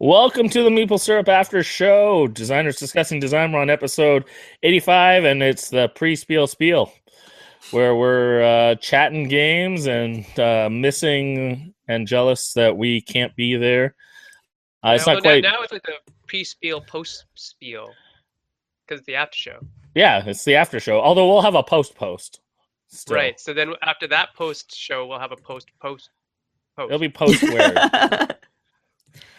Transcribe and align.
Welcome 0.00 0.48
to 0.48 0.64
the 0.64 0.70
Maple 0.72 0.98
Syrup 0.98 1.28
After 1.28 1.62
Show. 1.62 2.26
Designers 2.26 2.76
discussing 2.76 3.20
design. 3.20 3.52
We're 3.52 3.60
on 3.60 3.70
episode 3.70 4.24
85, 4.64 5.22
and 5.24 5.40
it's 5.40 5.70
the 5.70 5.88
pre 5.94 6.16
spiel 6.16 6.48
spiel, 6.48 6.92
where 7.70 7.94
we're 7.94 8.42
uh, 8.42 8.74
chatting 8.74 9.28
games 9.28 9.86
and 9.86 10.26
uh, 10.36 10.68
missing 10.68 11.74
and 11.86 12.08
jealous 12.08 12.54
that 12.54 12.76
we 12.76 13.02
can't 13.02 13.36
be 13.36 13.54
there. 13.54 13.94
Uh, 14.82 14.94
it's 14.96 15.06
now, 15.06 15.14
not 15.14 15.22
quite. 15.22 15.44
Now 15.44 15.62
it's 15.62 15.72
like 15.72 15.84
the 15.84 15.94
pre-spiel, 16.26 16.80
post-spiel, 16.80 17.88
because 18.84 18.98
it's 18.98 19.06
the 19.06 19.14
after 19.14 19.36
show. 19.36 19.60
Yeah, 19.94 20.24
it's 20.26 20.44
the 20.44 20.56
after 20.56 20.80
show. 20.80 21.00
Although 21.00 21.28
we'll 21.28 21.42
have 21.42 21.54
a 21.54 21.62
post 21.62 21.94
post. 21.94 22.40
Right. 23.08 23.38
So 23.38 23.54
then 23.54 23.74
after 23.80 24.08
that 24.08 24.34
post 24.34 24.74
show, 24.74 25.06
we'll 25.06 25.20
have 25.20 25.32
a 25.32 25.36
post 25.36 25.68
post 25.80 26.10
post. 26.76 26.88
It'll 26.88 26.98
be 26.98 27.08
post 27.08 27.44
where. 27.44 28.28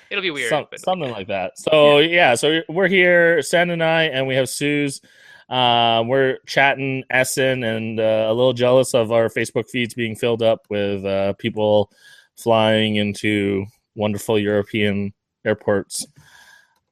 It'll 0.10 0.22
be 0.22 0.32
weird. 0.32 0.50
Some, 0.50 0.68
something 0.78 1.12
like 1.12 1.28
that. 1.28 1.58
So 1.58 2.00
yeah. 2.00 2.10
yeah, 2.16 2.36
so 2.36 2.62
we're 2.70 2.88
here, 2.88 3.42
Sen 3.42 3.70
and 3.70 3.84
I, 3.84 4.04
and 4.04 4.28
we 4.28 4.36
have 4.36 4.50
Suze. 4.50 5.02
Uh, 5.50 6.04
we're 6.06 6.40
chatting 6.48 7.04
Essen 7.10 7.64
and 7.64 8.00
uh, 8.00 8.28
a 8.28 8.34
little 8.34 8.54
jealous 8.54 8.94
of 8.94 9.12
our 9.12 9.30
Facebook 9.30 9.70
feeds 9.70 9.94
being 9.94 10.16
filled 10.16 10.42
up 10.42 10.66
with 10.70 11.06
uh, 11.06 11.34
people 11.34 11.92
flying 12.36 12.96
into 12.96 13.66
wonderful 13.96 14.40
European 14.40 15.14
airports. 15.46 16.06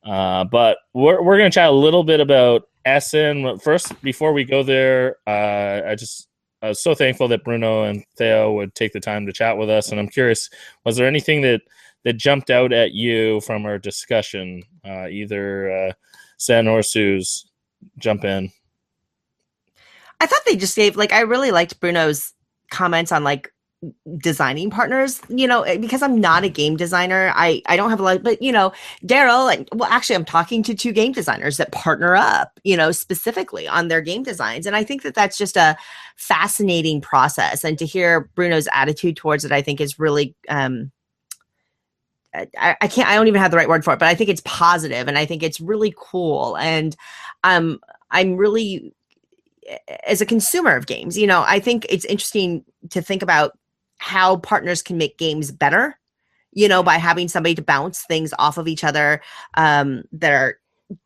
Uh, 0.03 0.43
but 0.43 0.77
we're 0.93 1.21
we're 1.21 1.37
gonna 1.37 1.49
chat 1.49 1.69
a 1.69 1.71
little 1.71 2.03
bit 2.03 2.19
about 2.19 2.69
Essen 2.85 3.57
first. 3.59 3.99
Before 4.01 4.33
we 4.33 4.43
go 4.43 4.61
there, 4.61 5.17
uh, 5.25 5.81
I 5.87 5.95
just 5.95 6.27
I 6.61 6.69
was 6.69 6.81
so 6.81 6.93
thankful 6.93 7.27
that 7.29 7.43
Bruno 7.43 7.83
and 7.83 8.03
Theo 8.17 8.53
would 8.53 8.75
take 8.75 8.93
the 8.93 8.99
time 8.99 9.25
to 9.25 9.33
chat 9.33 9.57
with 9.57 9.69
us, 9.69 9.91
and 9.91 9.99
I'm 9.99 10.09
curious, 10.09 10.49
was 10.85 10.95
there 10.95 11.07
anything 11.07 11.41
that 11.41 11.61
that 12.03 12.17
jumped 12.17 12.49
out 12.49 12.73
at 12.73 12.93
you 12.93 13.41
from 13.41 13.65
our 13.65 13.77
discussion? 13.77 14.63
Uh, 14.85 15.07
either 15.07 15.71
uh, 15.71 15.93
Sen 16.37 16.67
or 16.67 16.83
Suze, 16.83 17.45
jump 17.97 18.23
in. 18.23 18.51
I 20.19 20.25
thought 20.25 20.41
they 20.45 20.55
just 20.55 20.75
gave 20.75 20.95
like 20.95 21.11
I 21.11 21.21
really 21.21 21.51
liked 21.51 21.79
Bruno's 21.79 22.33
comments 22.71 23.11
on 23.11 23.23
like 23.23 23.53
designing 24.17 24.69
partners 24.69 25.19
you 25.27 25.47
know 25.47 25.63
eh, 25.63 25.77
because 25.77 26.01
i'm 26.01 26.21
not 26.21 26.43
a 26.43 26.49
game 26.49 26.77
designer 26.77 27.33
i 27.35 27.61
i 27.65 27.75
don't 27.75 27.89
have 27.89 27.99
a 27.99 28.03
lot 28.03 28.23
but 28.23 28.41
you 28.41 28.51
know 28.51 28.71
daryl 29.05 29.53
and 29.53 29.67
well 29.73 29.89
actually 29.91 30.15
i'm 30.15 30.23
talking 30.23 30.63
to 30.63 30.73
two 30.73 30.93
game 30.93 31.11
designers 31.11 31.57
that 31.57 31.71
partner 31.73 32.15
up 32.15 32.59
you 32.63 32.77
know 32.77 32.91
specifically 32.91 33.67
on 33.67 33.89
their 33.89 33.99
game 33.99 34.23
designs 34.23 34.65
and 34.65 34.75
i 34.75 34.83
think 34.83 35.01
that 35.01 35.15
that's 35.15 35.37
just 35.37 35.57
a 35.57 35.75
fascinating 36.15 37.01
process 37.01 37.63
and 37.65 37.77
to 37.77 37.85
hear 37.85 38.29
bruno's 38.35 38.69
attitude 38.71 39.17
towards 39.17 39.43
it 39.43 39.51
i 39.51 39.61
think 39.61 39.81
is 39.81 39.99
really 39.99 40.33
um 40.47 40.89
I, 42.33 42.75
I 42.81 42.87
can't 42.87 43.07
i 43.07 43.15
don't 43.15 43.27
even 43.27 43.41
have 43.41 43.51
the 43.51 43.57
right 43.57 43.69
word 43.69 43.83
for 43.83 43.93
it 43.93 43.99
but 43.99 44.07
i 44.07 44.15
think 44.15 44.29
it's 44.29 44.41
positive 44.45 45.07
and 45.07 45.17
i 45.17 45.25
think 45.25 45.43
it's 45.43 45.61
really 45.61 45.93
cool 45.97 46.57
and 46.57 46.95
um 47.43 47.79
i'm 48.11 48.35
really 48.35 48.93
as 50.07 50.21
a 50.21 50.25
consumer 50.25 50.75
of 50.75 50.87
games 50.87 51.17
you 51.17 51.27
know 51.27 51.43
i 51.47 51.59
think 51.59 51.85
it's 51.89 52.05
interesting 52.05 52.63
to 52.89 53.01
think 53.01 53.21
about 53.21 53.57
how 53.97 54.37
partners 54.37 54.81
can 54.81 54.97
make 54.97 55.17
games 55.17 55.51
better 55.51 55.97
you 56.51 56.67
know 56.67 56.83
by 56.83 56.97
having 56.97 57.27
somebody 57.27 57.55
to 57.55 57.61
bounce 57.61 58.03
things 58.03 58.33
off 58.39 58.57
of 58.57 58.67
each 58.67 58.83
other 58.83 59.21
um, 59.55 60.03
that 60.11 60.31
are 60.31 60.59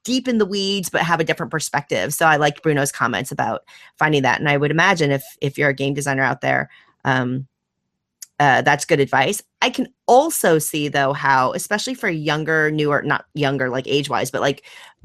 deep 0.03 0.27
in 0.27 0.37
the 0.37 0.45
weeds 0.45 0.89
but 0.89 1.01
have 1.01 1.19
a 1.19 1.23
different 1.23 1.51
perspective. 1.51 2.13
So 2.13 2.25
i 2.25 2.35
liked 2.37 2.63
bruno's 2.63 2.91
comments 2.91 3.31
about 3.31 3.61
finding 3.97 4.23
that 4.23 4.39
and 4.39 4.49
i 4.49 4.57
would 4.57 4.71
imagine 4.71 5.11
if 5.11 5.23
if 5.41 5.57
you're 5.57 5.69
a 5.69 5.73
game 5.73 5.93
designer 5.93 6.23
out 6.23 6.41
there 6.41 6.69
um, 7.05 7.47
uh, 8.39 8.61
that's 8.61 8.85
good 8.85 8.99
advice 8.99 9.41
i 9.61 9.69
can 9.69 9.87
also 10.05 10.59
see 10.59 10.87
though 10.87 11.13
how 11.13 11.51
especially 11.53 11.93
for 11.93 12.09
younger 12.09 12.69
newer 12.71 13.01
not 13.01 13.25
younger 13.33 13.69
like 13.69 13.87
age 13.87 14.09
wise 14.09 14.29
but 14.29 14.41
like 14.41 14.63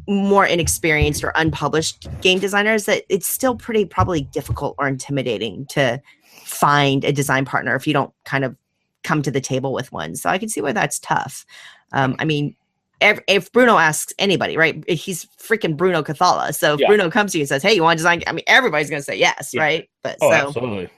more 0.08 0.44
inexperienced 0.44 1.22
or 1.22 1.33
unpublished 1.36 2.08
game 2.20 2.38
designers 2.38 2.84
that 2.86 3.05
it's 3.08 3.27
still 3.27 3.56
pretty 3.56 3.84
probably 3.84 4.22
difficult 4.22 4.75
or 4.78 4.88
intimidating 4.88 5.65
to 5.66 6.00
find 6.44 7.04
a 7.04 7.12
design 7.12 7.44
partner 7.44 7.75
if 7.75 7.87
you 7.87 7.92
don't 7.92 8.12
kind 8.25 8.44
of 8.44 8.56
come 9.03 9.22
to 9.22 9.31
the 9.31 9.41
table 9.41 9.72
with 9.72 9.92
one. 9.92 10.15
So 10.16 10.31
I 10.31 10.38
can 10.38 10.48
see 10.48 10.60
why 10.60 10.72
that's 10.72 10.98
tough. 10.98 11.44
Um, 11.92 12.16
I 12.19 12.25
mean, 12.25 12.56
if, 13.00 13.19
if, 13.26 13.53
Bruno 13.53 13.78
asks 13.78 14.12
anybody, 14.19 14.56
right? 14.56 14.88
He's 14.88 15.26
freaking 15.38 15.76
Bruno 15.76 16.03
Cathala. 16.03 16.54
So 16.54 16.75
if 16.75 16.81
yeah. 16.81 16.87
Bruno 16.87 17.10
comes 17.10 17.32
to 17.32 17.38
you 17.38 17.42
and 17.42 17.48
says, 17.48 17.62
"Hey, 17.62 17.75
you 17.75 17.82
want 17.82 17.98
to 17.98 18.03
design?" 18.03 18.22
I 18.28 18.32
mean, 18.32 18.44
everybody's 18.47 18.88
going 18.88 19.00
to 19.00 19.04
say 19.04 19.19
yes, 19.19 19.50
yeah. 19.53 19.60
right? 19.60 19.91
But 20.03 20.19
oh, 20.21 20.31
so 20.31 20.48
absolutely. 20.48 20.88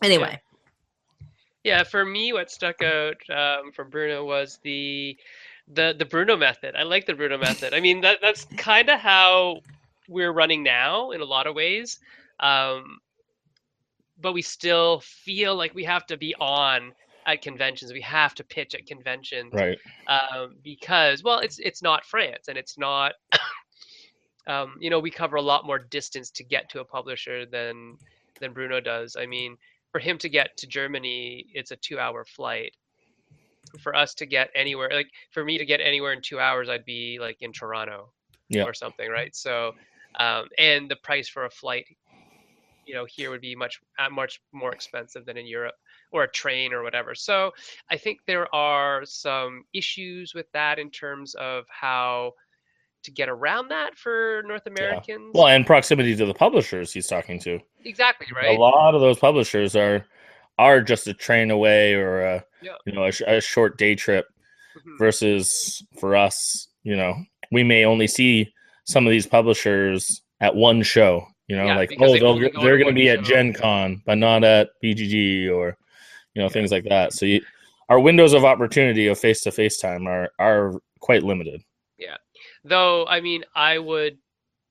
Anyway. 0.00 0.30
Yeah, 0.30 0.49
for 1.84 2.04
me, 2.04 2.32
what 2.32 2.50
stuck 2.50 2.82
out 2.82 3.16
um, 3.30 3.72
from 3.72 3.90
Bruno 3.90 4.24
was 4.24 4.58
the 4.62 5.16
the 5.72 5.94
the 5.98 6.04
Bruno 6.04 6.36
method. 6.36 6.74
I 6.76 6.82
like 6.82 7.06
the 7.06 7.14
Bruno 7.14 7.38
method. 7.38 7.74
I 7.74 7.80
mean, 7.80 8.00
that 8.00 8.18
that's 8.20 8.44
kind 8.56 8.88
of 8.88 8.98
how 8.98 9.60
we're 10.08 10.32
running 10.32 10.62
now 10.62 11.10
in 11.12 11.20
a 11.20 11.24
lot 11.24 11.46
of 11.46 11.54
ways. 11.54 11.98
Um, 12.40 12.98
but 14.20 14.32
we 14.32 14.42
still 14.42 15.00
feel 15.00 15.54
like 15.56 15.74
we 15.74 15.84
have 15.84 16.06
to 16.06 16.16
be 16.16 16.34
on 16.40 16.92
at 17.26 17.42
conventions. 17.42 17.92
We 17.92 18.00
have 18.02 18.34
to 18.36 18.44
pitch 18.44 18.74
at 18.74 18.86
conventions, 18.86 19.52
right? 19.52 19.78
Um, 20.08 20.56
because 20.62 21.22
well, 21.22 21.38
it's 21.38 21.58
it's 21.58 21.82
not 21.82 22.04
France, 22.04 22.48
and 22.48 22.58
it's 22.58 22.78
not. 22.78 23.12
um, 24.46 24.76
you 24.80 24.90
know, 24.90 24.98
we 24.98 25.10
cover 25.10 25.36
a 25.36 25.42
lot 25.42 25.66
more 25.66 25.78
distance 25.78 26.30
to 26.32 26.44
get 26.44 26.68
to 26.70 26.80
a 26.80 26.84
publisher 26.84 27.46
than 27.46 27.96
than 28.40 28.52
Bruno 28.52 28.80
does. 28.80 29.16
I 29.16 29.26
mean, 29.26 29.56
for 29.92 29.98
him 29.98 30.18
to 30.18 30.28
get 30.28 30.56
to 30.58 30.66
Germany, 30.66 31.46
it's 31.54 31.70
a 31.70 31.76
two-hour 31.76 32.24
flight. 32.24 32.74
For 33.80 33.94
us 33.94 34.14
to 34.14 34.26
get 34.26 34.50
anywhere, 34.54 34.90
like 34.92 35.10
for 35.30 35.44
me 35.44 35.58
to 35.58 35.64
get 35.64 35.80
anywhere 35.80 36.12
in 36.12 36.22
two 36.22 36.40
hours, 36.40 36.68
I'd 36.68 36.84
be 36.84 37.18
like 37.20 37.36
in 37.40 37.52
Toronto 37.52 38.10
yeah. 38.48 38.64
or 38.64 38.74
something, 38.74 39.08
right? 39.08 39.34
So, 39.36 39.72
um, 40.18 40.46
and 40.58 40.90
the 40.90 40.96
price 40.96 41.28
for 41.28 41.44
a 41.44 41.50
flight 41.50 41.86
you 42.90 42.96
know 42.96 43.04
here 43.04 43.30
would 43.30 43.40
be 43.40 43.54
much 43.54 43.78
uh, 44.00 44.10
much 44.10 44.40
more 44.52 44.72
expensive 44.72 45.24
than 45.24 45.36
in 45.36 45.46
Europe 45.46 45.76
or 46.10 46.24
a 46.24 46.30
train 46.30 46.72
or 46.72 46.82
whatever. 46.82 47.14
So 47.14 47.52
I 47.88 47.96
think 47.96 48.18
there 48.26 48.52
are 48.52 49.04
some 49.04 49.62
issues 49.72 50.34
with 50.34 50.50
that 50.52 50.80
in 50.80 50.90
terms 50.90 51.34
of 51.36 51.66
how 51.68 52.32
to 53.04 53.10
get 53.10 53.28
around 53.28 53.68
that 53.68 53.96
for 53.96 54.42
North 54.46 54.66
Americans. 54.66 55.30
Yeah. 55.34 55.40
Well, 55.40 55.48
and 55.48 55.66
proximity 55.66 56.14
to 56.16 56.26
the 56.26 56.34
publishers 56.34 56.92
he's 56.92 57.06
talking 57.06 57.38
to. 57.40 57.58
Exactly 57.84 58.26
right. 58.34 58.56
A 58.56 58.60
lot 58.60 58.94
of 58.94 59.00
those 59.00 59.18
publishers 59.18 59.74
are 59.76 60.04
are 60.58 60.82
just 60.82 61.06
a 61.08 61.14
train 61.14 61.50
away 61.50 61.94
or 61.94 62.20
a 62.20 62.44
yeah. 62.62 62.74
you 62.84 62.92
know 62.92 63.04
a, 63.04 63.36
a, 63.36 63.40
short 63.40 63.78
day 63.78 63.94
trip 63.94 64.26
mm-hmm. 64.76 64.98
versus 64.98 65.82
for 65.98 66.14
us, 66.14 66.68
you 66.82 66.96
know, 66.96 67.14
we 67.50 67.64
may 67.64 67.84
only 67.84 68.06
see 68.06 68.52
some 68.84 69.06
of 69.06 69.10
these 69.10 69.26
publishers 69.26 70.22
at 70.40 70.54
one 70.54 70.82
show 70.82 71.26
you 71.50 71.56
know, 71.56 71.66
yeah, 71.66 71.76
like 71.78 71.92
oh, 71.98 72.12
they 72.12 72.20
are 72.20 72.62
they're 72.62 72.78
going 72.78 72.86
to 72.86 72.92
be 72.92 73.08
at 73.08 73.24
Gen 73.24 73.52
Con, 73.52 74.00
but 74.06 74.18
not 74.18 74.44
at 74.44 74.68
BGG 74.84 75.52
or 75.52 75.76
you 76.32 76.40
know 76.40 76.48
things 76.48 76.70
like 76.70 76.84
that. 76.84 77.12
So 77.12 77.26
you, 77.26 77.42
our 77.88 77.98
windows 77.98 78.34
of 78.34 78.44
opportunity 78.44 79.08
of 79.08 79.18
face 79.18 79.40
to 79.40 79.50
face 79.50 79.80
time 79.80 80.06
are 80.06 80.30
are 80.38 80.74
quite 81.00 81.24
limited. 81.24 81.64
Though 82.64 83.06
I 83.06 83.20
mean, 83.20 83.44
I 83.54 83.78
would 83.78 84.18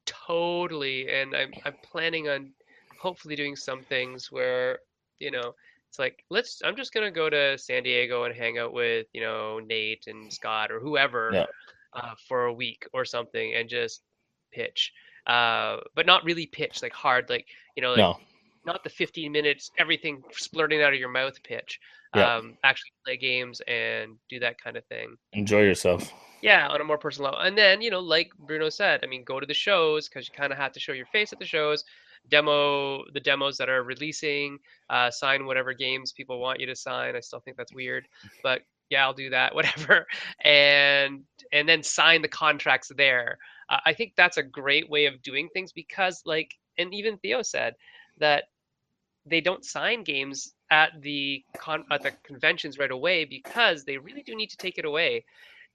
totally, 0.06 1.10
and 1.10 1.36
I'm 1.36 1.52
I'm 1.66 1.76
planning 1.84 2.30
on 2.30 2.52
hopefully 3.00 3.36
doing 3.36 3.56
some 3.56 3.84
things 3.84 4.32
where 4.32 4.80
you 5.20 5.32
know 5.32 5.54
it's 5.88 5.98
like 5.98 6.24
let's 6.30 6.62
i'm 6.66 6.76
just 6.76 6.94
gonna 6.94 7.10
go 7.10 7.30
to 7.30 7.58
san 7.58 7.82
diego 7.82 8.26
and 8.26 8.36
hang 8.36 8.58
out 8.58 8.74
with 8.74 9.08
you 9.14 9.22
know 9.22 9.60
nate 9.60 10.04
and 10.08 10.32
scott 10.32 10.70
or 10.70 10.82
whoever 10.82 11.30
yeah. 11.34 11.46
uh, 11.94 12.14
for 12.28 12.46
a 12.46 12.54
week 12.54 12.86
or 12.92 13.06
something 13.06 13.56
and 13.56 13.70
just 13.70 14.02
pitch 14.52 14.92
uh, 15.30 15.78
but 15.96 16.08
not 16.08 16.24
really 16.26 16.48
pitch 16.48 16.82
like 16.82 16.92
hard, 16.92 17.30
like 17.30 17.46
you 17.76 17.84
know, 17.84 17.92
like 17.92 18.00
no. 18.00 18.18
not 18.66 18.84
the 18.84 18.90
15 18.90 19.32
minutes, 19.32 19.70
everything 19.78 20.24
splurting 20.32 20.84
out 20.84 20.92
of 20.92 21.00
your 21.00 21.10
mouth 21.10 21.42
pitch. 21.44 21.80
Yeah. 22.16 22.38
Um, 22.38 22.58
actually 22.64 22.92
play 23.06 23.18
games 23.18 23.62
and 23.68 24.16
do 24.30 24.40
that 24.40 24.60
kind 24.60 24.76
of 24.76 24.84
thing. 24.86 25.16
Enjoy 25.34 25.62
yourself. 25.62 26.12
Yeah, 26.42 26.68
on 26.68 26.82
a 26.82 26.84
more 26.84 26.98
personal 26.98 27.32
level. 27.32 27.46
And 27.46 27.58
then, 27.58 27.82
you 27.82 27.90
know, 27.92 28.00
like 28.00 28.32
Bruno 28.38 28.70
said, 28.70 29.02
I 29.04 29.08
mean, 29.08 29.24
go 29.24 29.40
to 29.40 29.46
the 29.46 29.54
shows 29.54 30.08
because 30.08 30.28
you 30.28 30.34
kind 30.38 30.52
of 30.52 30.58
have 30.58 30.72
to 30.74 30.80
show 30.80 30.94
your 30.94 31.06
face 31.08 31.34
at 31.34 31.40
the 31.40 31.46
shows, 31.46 31.84
demo 32.30 33.04
the 33.14 33.20
demos 33.20 33.58
that 33.58 33.70
are 33.70 33.84
releasing, 33.84 34.58
uh, 34.90 35.12
sign 35.12 35.46
whatever 35.46 35.74
games 35.74 36.14
people 36.14 36.40
want 36.40 36.60
you 36.60 36.68
to 36.68 36.76
sign. 36.76 37.16
I 37.16 37.20
still 37.20 37.40
think 37.40 37.58
that's 37.58 37.74
weird, 37.74 38.08
but 38.44 38.62
yeah, 38.90 39.04
I'll 39.04 39.14
do 39.14 39.30
that, 39.32 39.54
whatever. 39.56 40.08
And 40.44 41.24
and 41.52 41.68
then 41.68 41.84
sign 41.84 42.22
the 42.22 42.28
contracts 42.28 42.92
there. 42.96 43.38
Uh, 43.70 43.80
I 43.86 43.94
think 43.94 44.14
that's 44.16 44.38
a 44.38 44.44
great 44.44 44.90
way 44.90 45.06
of 45.06 45.22
doing 45.22 45.50
things 45.54 45.72
because, 45.74 46.22
like, 46.26 46.56
and 46.78 46.94
even 46.94 47.18
Theo 47.18 47.42
said 47.42 47.76
that 48.20 48.46
they 49.26 49.42
don't 49.42 49.66
sign 49.66 50.04
games 50.04 50.54
at 50.72 50.92
the 51.02 51.44
con- 51.58 51.86
at 51.92 52.02
the 52.04 52.12
conventions 52.24 52.78
right 52.78 52.92
away 52.92 53.26
because 53.26 53.84
they 53.84 53.98
really 53.98 54.24
do 54.24 54.36
need 54.36 54.50
to 54.50 54.58
take 54.58 54.78
it 54.78 54.86
away. 54.86 55.26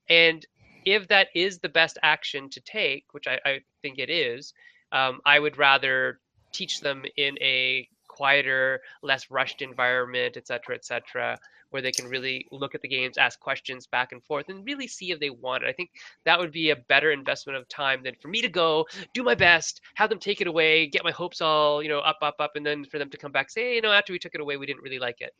And 0.09 0.45
if 0.85 1.07
that 1.07 1.27
is 1.35 1.59
the 1.59 1.69
best 1.69 1.97
action 2.03 2.49
to 2.51 2.61
take, 2.61 3.05
which 3.11 3.27
I, 3.27 3.39
I 3.45 3.59
think 3.81 3.99
it 3.99 4.09
is, 4.09 4.53
um, 4.91 5.19
I 5.25 5.39
would 5.39 5.57
rather 5.57 6.19
teach 6.51 6.79
them 6.79 7.03
in 7.17 7.37
a 7.41 7.87
quieter, 8.07 8.81
less 9.03 9.29
rushed 9.29 9.61
environment, 9.61 10.37
et 10.37 10.47
cetera, 10.47 10.75
et 10.75 10.85
cetera, 10.85 11.37
where 11.71 11.81
they 11.81 11.91
can 11.91 12.07
really 12.07 12.47
look 12.51 12.73
at 12.73 12.81
the 12.81 12.87
games, 12.87 13.17
ask 13.17 13.39
questions 13.39 13.87
back 13.87 14.13
and 14.13 14.23
forth, 14.23 14.47
and 14.47 14.65
really 14.65 14.87
see 14.87 15.11
if 15.11 15.19
they 15.19 15.29
want 15.29 15.63
it. 15.63 15.67
I 15.67 15.73
think 15.73 15.89
that 16.23 16.39
would 16.39 16.51
be 16.51 16.69
a 16.69 16.75
better 16.75 17.11
investment 17.11 17.57
of 17.57 17.67
time 17.67 18.03
than 18.03 18.15
for 18.21 18.29
me 18.29 18.41
to 18.41 18.47
go 18.47 18.85
do 19.13 19.23
my 19.23 19.35
best, 19.35 19.81
have 19.95 20.09
them 20.09 20.19
take 20.19 20.39
it 20.39 20.47
away, 20.47 20.87
get 20.87 21.03
my 21.03 21.11
hopes 21.11 21.41
all 21.41 21.83
you 21.83 21.89
know 21.89 21.99
up, 21.99 22.19
up, 22.21 22.35
up, 22.39 22.51
and 22.55 22.65
then 22.65 22.85
for 22.85 22.99
them 22.99 23.09
to 23.09 23.17
come 23.17 23.33
back 23.33 23.49
say, 23.49 23.63
hey, 23.63 23.75
you 23.75 23.81
know, 23.81 23.91
after 23.91 24.13
we 24.13 24.19
took 24.19 24.35
it 24.35 24.39
away, 24.39 24.55
we 24.55 24.65
didn't 24.65 24.83
really 24.83 24.99
like 24.99 25.19
it. 25.19 25.33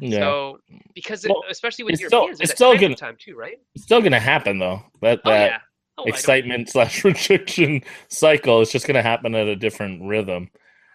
Yeah. 0.00 0.20
So 0.20 0.58
because 0.94 1.26
Well, 1.28 1.42
especially 1.50 1.84
with 1.84 1.94
it's 1.94 2.06
still- 2.06 2.28
it's 2.30 2.52
still 2.52 2.76
gonna- 2.78 2.94
time 2.96 3.16
too, 3.18 3.36
right? 3.36 3.58
It's 3.74 3.84
still 3.84 4.00
gonna 4.00 4.18
happen 4.20 4.58
though. 4.58 4.82
That 5.02 5.20
Oh 5.24 5.30
that 5.30 5.50
yeah. 5.50 5.58
Oh, 5.98 6.04
excitement 6.04 6.70
slash 6.70 7.04
rejection 7.04 7.82
cycle 8.08 8.60
is 8.62 8.72
just 8.72 8.86
gonna 8.86 9.02
happen 9.02 9.34
at 9.34 9.46
a 9.46 9.56
different 9.56 10.02
rhythm. 10.02 10.50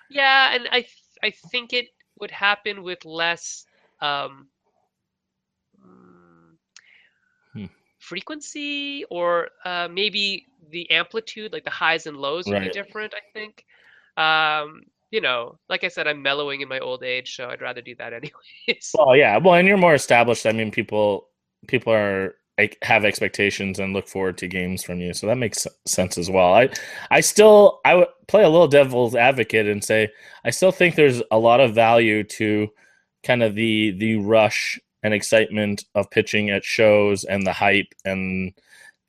Yeah, 0.09 0.55
and 0.55 0.67
I 0.71 0.81
th- 0.81 0.93
I 1.21 1.29
think 1.51 1.73
it 1.73 1.87
would 2.19 2.31
happen 2.31 2.81
with 2.81 3.05
less 3.05 3.65
um, 4.01 4.47
mm, 5.83 6.55
Hmm. 7.53 7.65
frequency 7.99 9.03
or 9.09 9.49
uh, 9.65 9.87
maybe 9.91 10.47
the 10.69 10.89
amplitude, 10.91 11.53
like 11.53 11.63
the 11.63 11.69
highs 11.69 12.07
and 12.07 12.17
lows, 12.17 12.45
would 12.47 12.61
be 12.61 12.69
different. 12.69 13.13
I 13.13 13.21
think. 13.33 13.65
Um, 14.17 14.83
you 15.11 15.21
know, 15.21 15.57
like 15.69 15.83
I 15.83 15.87
said, 15.87 16.07
I'm 16.07 16.21
mellowing 16.21 16.61
in 16.61 16.67
my 16.67 16.79
old 16.79 17.03
age, 17.03 17.35
so 17.35 17.47
I'd 17.49 17.61
rather 17.61 17.81
do 17.81 17.95
that 17.95 18.13
anyways. 18.67 18.91
Well, 18.97 19.15
yeah. 19.15 19.37
Well, 19.37 19.55
and 19.55 19.67
you're 19.67 19.77
more 19.77 19.95
established. 19.95 20.45
I 20.45 20.51
mean, 20.51 20.71
people 20.71 21.29
people 21.67 21.93
are 21.93 22.35
like 22.57 22.77
have 22.81 23.05
expectations 23.05 23.79
and 23.79 23.93
look 23.93 24.07
forward 24.07 24.37
to 24.39 24.47
games 24.47 24.83
from 24.83 24.99
you, 24.99 25.13
so 25.13 25.27
that 25.27 25.37
makes 25.37 25.67
sense 25.85 26.17
as 26.17 26.29
well. 26.29 26.53
I 26.53 26.69
I 27.11 27.21
still 27.21 27.79
I 27.85 27.95
would 27.95 28.07
play 28.27 28.43
a 28.43 28.49
little 28.49 28.67
devil's 28.67 29.15
advocate 29.15 29.67
and 29.67 29.83
say 29.83 30.09
I 30.43 30.49
still 30.49 30.71
think 30.71 30.95
there's 30.95 31.21
a 31.31 31.37
lot 31.37 31.59
of 31.59 31.75
value 31.75 32.23
to 32.23 32.67
kind 33.23 33.43
of 33.43 33.55
the 33.55 33.91
the 33.91 34.17
rush 34.17 34.79
and 35.03 35.13
excitement 35.13 35.85
of 35.95 36.09
pitching 36.09 36.49
at 36.49 36.65
shows 36.65 37.23
and 37.23 37.45
the 37.45 37.53
hype 37.53 37.93
and 38.03 38.53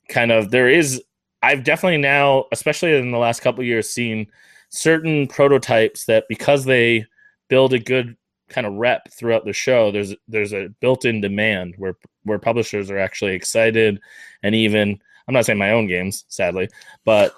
kind 0.08 0.30
of 0.30 0.50
there 0.50 0.68
is 0.68 1.02
I've 1.42 1.64
definitely 1.64 1.98
now, 1.98 2.46
especially 2.52 2.96
in 2.96 3.12
the 3.12 3.18
last 3.18 3.40
couple 3.40 3.62
years, 3.64 3.88
seen 3.88 4.26
certain 4.70 5.26
prototypes 5.26 6.04
that 6.06 6.24
because 6.28 6.64
they 6.64 7.04
build 7.48 7.72
a 7.72 7.78
good 7.78 8.16
kind 8.48 8.66
of 8.66 8.74
rep 8.74 9.10
throughout 9.12 9.44
the 9.44 9.52
show, 9.52 9.90
there's 9.90 10.14
there's 10.26 10.52
a 10.52 10.68
built-in 10.80 11.20
demand 11.20 11.74
where 11.78 11.96
where 12.24 12.38
publishers 12.38 12.90
are 12.90 12.98
actually 12.98 13.34
excited 13.34 14.00
and 14.42 14.54
even 14.54 14.98
I'm 15.26 15.34
not 15.34 15.44
saying 15.44 15.58
my 15.58 15.72
own 15.72 15.86
games, 15.86 16.24
sadly, 16.28 16.68
but 17.04 17.34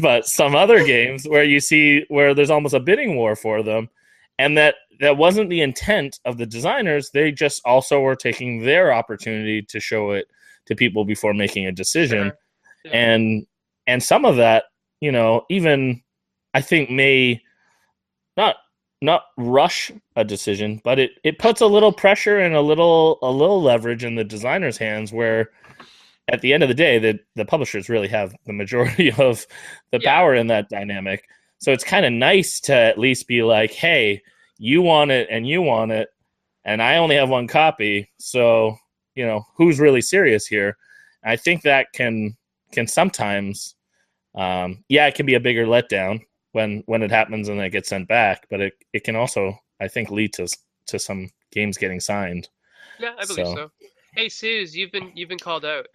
but 0.00 0.26
some 0.26 0.54
other 0.54 0.84
games 0.84 1.26
where 1.26 1.44
you 1.44 1.58
see 1.60 2.04
where 2.08 2.34
there's 2.34 2.50
almost 2.50 2.74
a 2.74 2.80
bidding 2.80 3.16
war 3.16 3.34
for 3.34 3.62
them 3.62 3.88
and 4.38 4.56
that 4.58 4.74
that 5.00 5.16
wasn't 5.16 5.48
the 5.48 5.62
intent 5.62 6.20
of 6.26 6.36
the 6.36 6.44
designers 6.46 7.10
they 7.10 7.32
just 7.32 7.62
also 7.64 8.00
were 8.00 8.14
taking 8.14 8.60
their 8.62 8.92
opportunity 8.92 9.62
to 9.62 9.80
show 9.80 10.10
it 10.10 10.26
to 10.66 10.74
people 10.76 11.04
before 11.06 11.32
making 11.32 11.66
a 11.66 11.72
decision 11.72 12.24
Sure. 12.24 12.38
Yeah. 12.84 12.90
and 12.92 13.46
and 13.86 14.02
some 14.02 14.24
of 14.26 14.36
that 14.36 14.64
you 15.00 15.10
know 15.10 15.46
even 15.48 16.02
i 16.54 16.60
think 16.60 16.90
may 16.90 17.40
not 18.36 18.56
not 19.00 19.24
rush 19.36 19.90
a 20.16 20.24
decision 20.24 20.80
but 20.84 20.98
it 20.98 21.12
it 21.24 21.38
puts 21.38 21.60
a 21.60 21.66
little 21.66 21.92
pressure 21.92 22.38
and 22.38 22.54
a 22.54 22.60
little 22.60 23.18
a 23.22 23.30
little 23.30 23.60
leverage 23.60 24.04
in 24.04 24.14
the 24.14 24.24
designer's 24.24 24.78
hands 24.78 25.12
where 25.12 25.50
at 26.28 26.40
the 26.40 26.52
end 26.52 26.62
of 26.62 26.68
the 26.68 26.74
day 26.74 26.98
the 26.98 27.18
the 27.34 27.44
publishers 27.44 27.88
really 27.88 28.08
have 28.08 28.34
the 28.46 28.52
majority 28.52 29.10
of 29.18 29.46
the 29.90 29.98
Yeah. 30.00 30.10
power 30.14 30.34
in 30.34 30.46
that 30.48 30.68
dynamic. 30.68 31.28
So 31.58 31.72
it's 31.72 31.84
kind 31.84 32.04
of 32.06 32.12
nice 32.12 32.60
to 32.60 32.74
at 32.74 32.98
least 32.98 33.26
be 33.26 33.42
like 33.42 33.72
hey 33.72 34.22
you 34.58 34.82
want 34.82 35.10
it 35.10 35.28
and 35.30 35.46
you 35.48 35.60
want 35.62 35.90
it 35.90 36.08
and 36.64 36.80
i 36.82 36.96
only 36.96 37.16
have 37.16 37.28
one 37.28 37.48
copy 37.48 38.08
so 38.18 38.76
you 39.16 39.26
know 39.26 39.44
who's 39.56 39.80
really 39.80 40.00
serious 40.00 40.46
here? 40.46 40.76
I 41.24 41.36
think 41.36 41.62
that 41.62 41.92
can 41.92 42.36
can 42.72 42.86
sometimes 42.86 43.74
um 44.36 44.84
yeah 44.88 45.06
it 45.06 45.14
can 45.16 45.26
be 45.26 45.34
a 45.34 45.40
bigger 45.40 45.66
letdown 45.66 46.20
when 46.52 46.82
when 46.86 47.02
it 47.02 47.10
happens 47.10 47.48
and 47.48 47.60
it 47.60 47.70
gets 47.70 47.88
sent 47.88 48.06
back 48.08 48.46
but 48.50 48.60
it, 48.60 48.74
it 48.92 49.04
can 49.04 49.16
also 49.16 49.58
i 49.80 49.88
think 49.88 50.10
lead 50.10 50.32
to 50.32 50.46
to 50.86 50.98
some 50.98 51.28
games 51.50 51.76
getting 51.78 52.00
signed 52.00 52.48
yeah, 53.00 53.12
I 53.18 53.24
believe 53.26 53.46
so- 53.46 53.54
so. 53.54 53.70
Hey, 54.14 54.28
Suze, 54.28 54.76
you've 54.76 54.92
been 54.92 55.10
you've 55.14 55.30
been 55.30 55.38
called 55.38 55.64
out. 55.64 55.86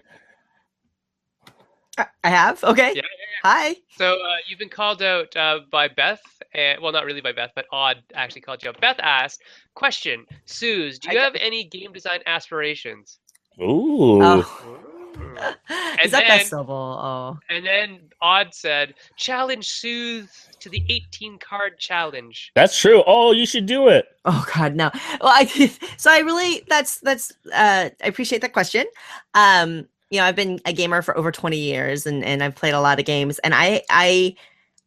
I 1.98 2.06
I 2.24 2.30
have. 2.30 2.64
Okay. 2.64 2.94
Yeah, 2.96 3.02
Hi. 3.44 3.76
So 3.96 4.14
uh, 4.16 4.38
you've 4.48 4.58
been 4.60 4.70
called 4.70 5.02
out 5.04 5.36
uh, 5.38 5.60
by 5.72 5.88
Beth, 5.88 6.22
and 6.54 6.82
well, 6.82 6.92
not 6.92 7.06
really 7.06 7.22
by 7.22 7.32
Beth, 7.32 7.52
but 7.56 7.66
Odd 7.72 7.98
actually 8.16 8.42
called 8.42 8.64
you 8.64 8.70
out. 8.70 8.82
Beth 8.82 9.00
asked, 9.00 9.44
"Question, 9.76 10.26
Suze, 10.46 10.98
do 11.00 11.12
you 11.12 11.20
I- 11.20 11.24
have 11.24 11.36
any 11.40 11.64
game 11.64 11.94
design 11.94 12.22
aspirations?" 12.26 13.20
ooh 13.62 14.22
Oh. 14.24 14.80
And 15.70 16.06
Is 16.06 16.12
that 16.12 16.26
then- 16.28 16.40
Best 16.40 16.50
Civil? 16.50 16.72
Oh. 16.72 17.38
And 17.50 17.66
then 17.66 18.00
Odd 18.22 18.54
said, 18.54 18.94
"Challenge 19.16 19.68
Suze 19.68 20.48
to 20.60 20.70
the 20.70 20.84
18 20.90 21.38
card 21.40 21.78
challenge." 21.80 22.52
that's 22.56 22.78
true 22.80 23.04
oh 23.08 23.32
you 23.32 23.46
should 23.46 23.66
do 23.66 23.88
it 23.88 24.06
Oh 24.26 24.46
God, 24.54 24.76
no. 24.76 24.92
Well, 25.22 25.32
I 25.34 25.46
so 25.98 26.12
I 26.12 26.20
really 26.20 26.64
that's 26.68 27.00
that's 27.00 27.32
uh 27.54 27.90
I 28.04 28.08
appreciate 28.08 28.42
that 28.42 28.54
question. 28.54 28.86
Um, 29.34 29.88
you 30.10 30.20
know, 30.20 30.26
I've 30.26 30.36
been 30.36 30.60
a 30.66 30.74
gamer 30.74 31.02
for 31.02 31.18
over 31.18 31.32
20 31.32 31.58
years 31.58 32.06
and 32.06 32.24
and 32.24 32.44
I've 32.44 32.56
played 32.56 32.74
a 32.74 32.82
lot 32.82 33.00
of 33.00 33.06
games 33.06 33.40
and 33.40 33.54
I 33.56 33.82
I 33.90 34.36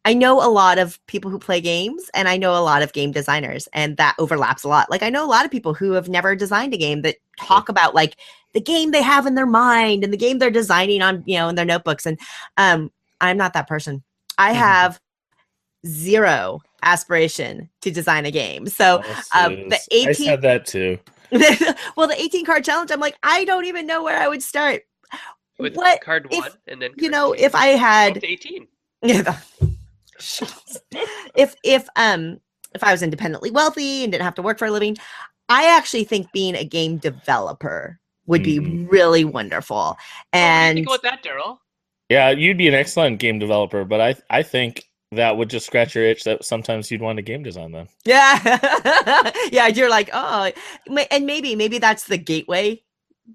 I 0.03 0.13
know 0.15 0.43
a 0.43 0.49
lot 0.49 0.79
of 0.79 0.99
people 1.05 1.29
who 1.29 1.37
play 1.37 1.61
games 1.61 2.09
and 2.15 2.27
I 2.27 2.35
know 2.37 2.53
a 2.57 2.63
lot 2.63 2.81
of 2.81 2.91
game 2.93 3.11
designers 3.11 3.67
and 3.73 3.97
that 3.97 4.15
overlaps 4.17 4.63
a 4.63 4.67
lot. 4.67 4.89
Like 4.89 5.03
I 5.03 5.09
know 5.09 5.23
a 5.23 5.29
lot 5.29 5.45
of 5.45 5.51
people 5.51 5.73
who 5.75 5.91
have 5.91 6.09
never 6.09 6.35
designed 6.35 6.73
a 6.73 6.77
game 6.77 7.03
that 7.03 7.17
talk 7.39 7.69
about 7.69 7.93
like 7.93 8.17
the 8.53 8.61
game 8.61 8.91
they 8.91 9.03
have 9.03 9.27
in 9.27 9.35
their 9.35 9.45
mind 9.45 10.03
and 10.03 10.11
the 10.11 10.17
game 10.17 10.39
they're 10.39 10.49
designing 10.49 11.01
on, 11.03 11.23
you 11.27 11.37
know, 11.37 11.49
in 11.49 11.55
their 11.55 11.65
notebooks 11.65 12.05
and 12.07 12.19
um 12.57 12.91
I'm 13.21 13.37
not 13.37 13.53
that 13.53 13.67
person. 13.67 14.01
I 14.39 14.53
Mhm. 14.53 14.55
have 14.55 14.99
zero 15.85 16.59
aspiration 16.83 17.69
to 17.81 17.91
design 17.91 18.25
a 18.25 18.31
game. 18.31 18.65
So 18.67 19.01
Oh, 19.05 19.21
um, 19.35 19.69
the 19.69 19.75
Sus. 19.75 19.87
i 19.91 20.09
18 20.09 20.13
said 20.25 20.41
that 20.41 20.65
too 20.65 20.97
well, 21.95 22.07
the 22.07 22.15
18 22.21 22.43
card 22.43 22.65
challenge, 22.65 22.91
I'm 22.91 22.99
like, 22.99 23.15
I 23.23 23.45
don't 23.45 23.63
even 23.65 23.87
know 23.87 24.03
where 24.03 24.19
I 24.19 24.27
would 24.27 24.43
start. 24.43 24.81
With 25.57 25.75
what 25.77 26.01
card 26.01 26.27
if- 26.29 26.39
one, 26.41 26.51
and 26.67 26.81
then 26.81 26.91
you 26.97 27.09
know, 27.09 27.33
two. 27.33 27.41
if 27.41 27.55
I 27.55 27.67
had 27.67 28.21
18. 28.21 28.67
yeah, 29.03 29.39
if 31.35 31.55
if 31.63 31.87
um 31.95 32.39
if 32.73 32.83
I 32.83 32.91
was 32.91 33.03
independently 33.03 33.51
wealthy 33.51 34.03
and 34.03 34.11
didn't 34.11 34.23
have 34.23 34.35
to 34.35 34.41
work 34.41 34.57
for 34.59 34.65
a 34.65 34.71
living, 34.71 34.97
I 35.49 35.65
actually 35.75 36.05
think 36.05 36.31
being 36.31 36.55
a 36.55 36.63
game 36.63 36.97
developer 36.97 37.99
would 38.27 38.43
be 38.43 38.59
Mhm. 38.59 38.87
really 38.89 39.25
wonderful. 39.25 39.77
What 39.77 39.97
do 40.33 40.37
you 40.37 40.43
And 40.43 40.75
think 40.75 40.87
about 40.87 41.01
that, 41.03 41.23
Daryl? 41.23 41.57
yeah 42.09 42.29
you'd 42.29 42.57
be 42.57 42.67
an 42.67 42.73
excellent 42.73 43.19
game 43.19 43.39
developer 43.39 43.85
but 43.85 44.01
i 44.01 44.15
i 44.29 44.43
think 44.43 44.85
that 45.13 45.35
would 45.37 45.49
just 45.49 45.65
scratch 45.65 45.95
your 45.95 46.05
itch 46.05 46.23
that 46.23 46.43
sometimes 46.45 46.89
you'd 46.91 47.01
want 47.01 47.17
to 47.17 47.21
game 47.21 47.43
design 47.43 47.71
them 47.71 47.87
yeah, 48.05 49.31
yeah, 49.51 49.67
you're 49.67 49.89
like, 49.89 50.09
oh, 50.13 50.51
and 51.11 51.25
maybe 51.25 51.55
maybe 51.55 51.77
that's 51.79 52.05
the 52.05 52.17
gateway. 52.17 52.81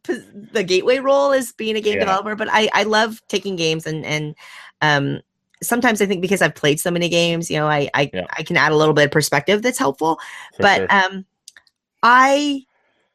The 0.05 0.65
gateway 0.65 0.99
role 0.99 1.33
is 1.33 1.53
being 1.53 1.77
a 1.77 1.81
game 1.81 1.95
Yeah. 1.95 2.01
developer, 2.01 2.35
but 2.35 2.49
I 2.51 2.69
I 2.73 2.83
love 2.85 3.23
taking 3.29 3.57
games 3.57 3.87
and 3.87 4.05
and 4.05 4.35
um 4.83 5.21
sometimes 5.63 6.01
I 6.03 6.07
think 6.07 6.23
because 6.23 6.43
I've 6.43 6.55
played 6.55 6.81
so 6.81 6.91
many 6.91 7.09
games, 7.09 7.51
you 7.51 7.59
know, 7.59 7.67
I 7.67 7.89
I 7.95 8.11
Yeah. 8.13 8.27
I 8.37 8.43
can 8.43 8.57
add 8.57 8.73
a 8.73 8.77
little 8.77 8.95
bit 8.95 9.07
of 9.07 9.11
perspective 9.11 9.63
that's 9.63 9.79
helpful. 9.79 10.19
for 10.57 10.63
but 10.63 10.79
sure. 10.79 10.87
um 10.91 11.25
I 12.03 12.63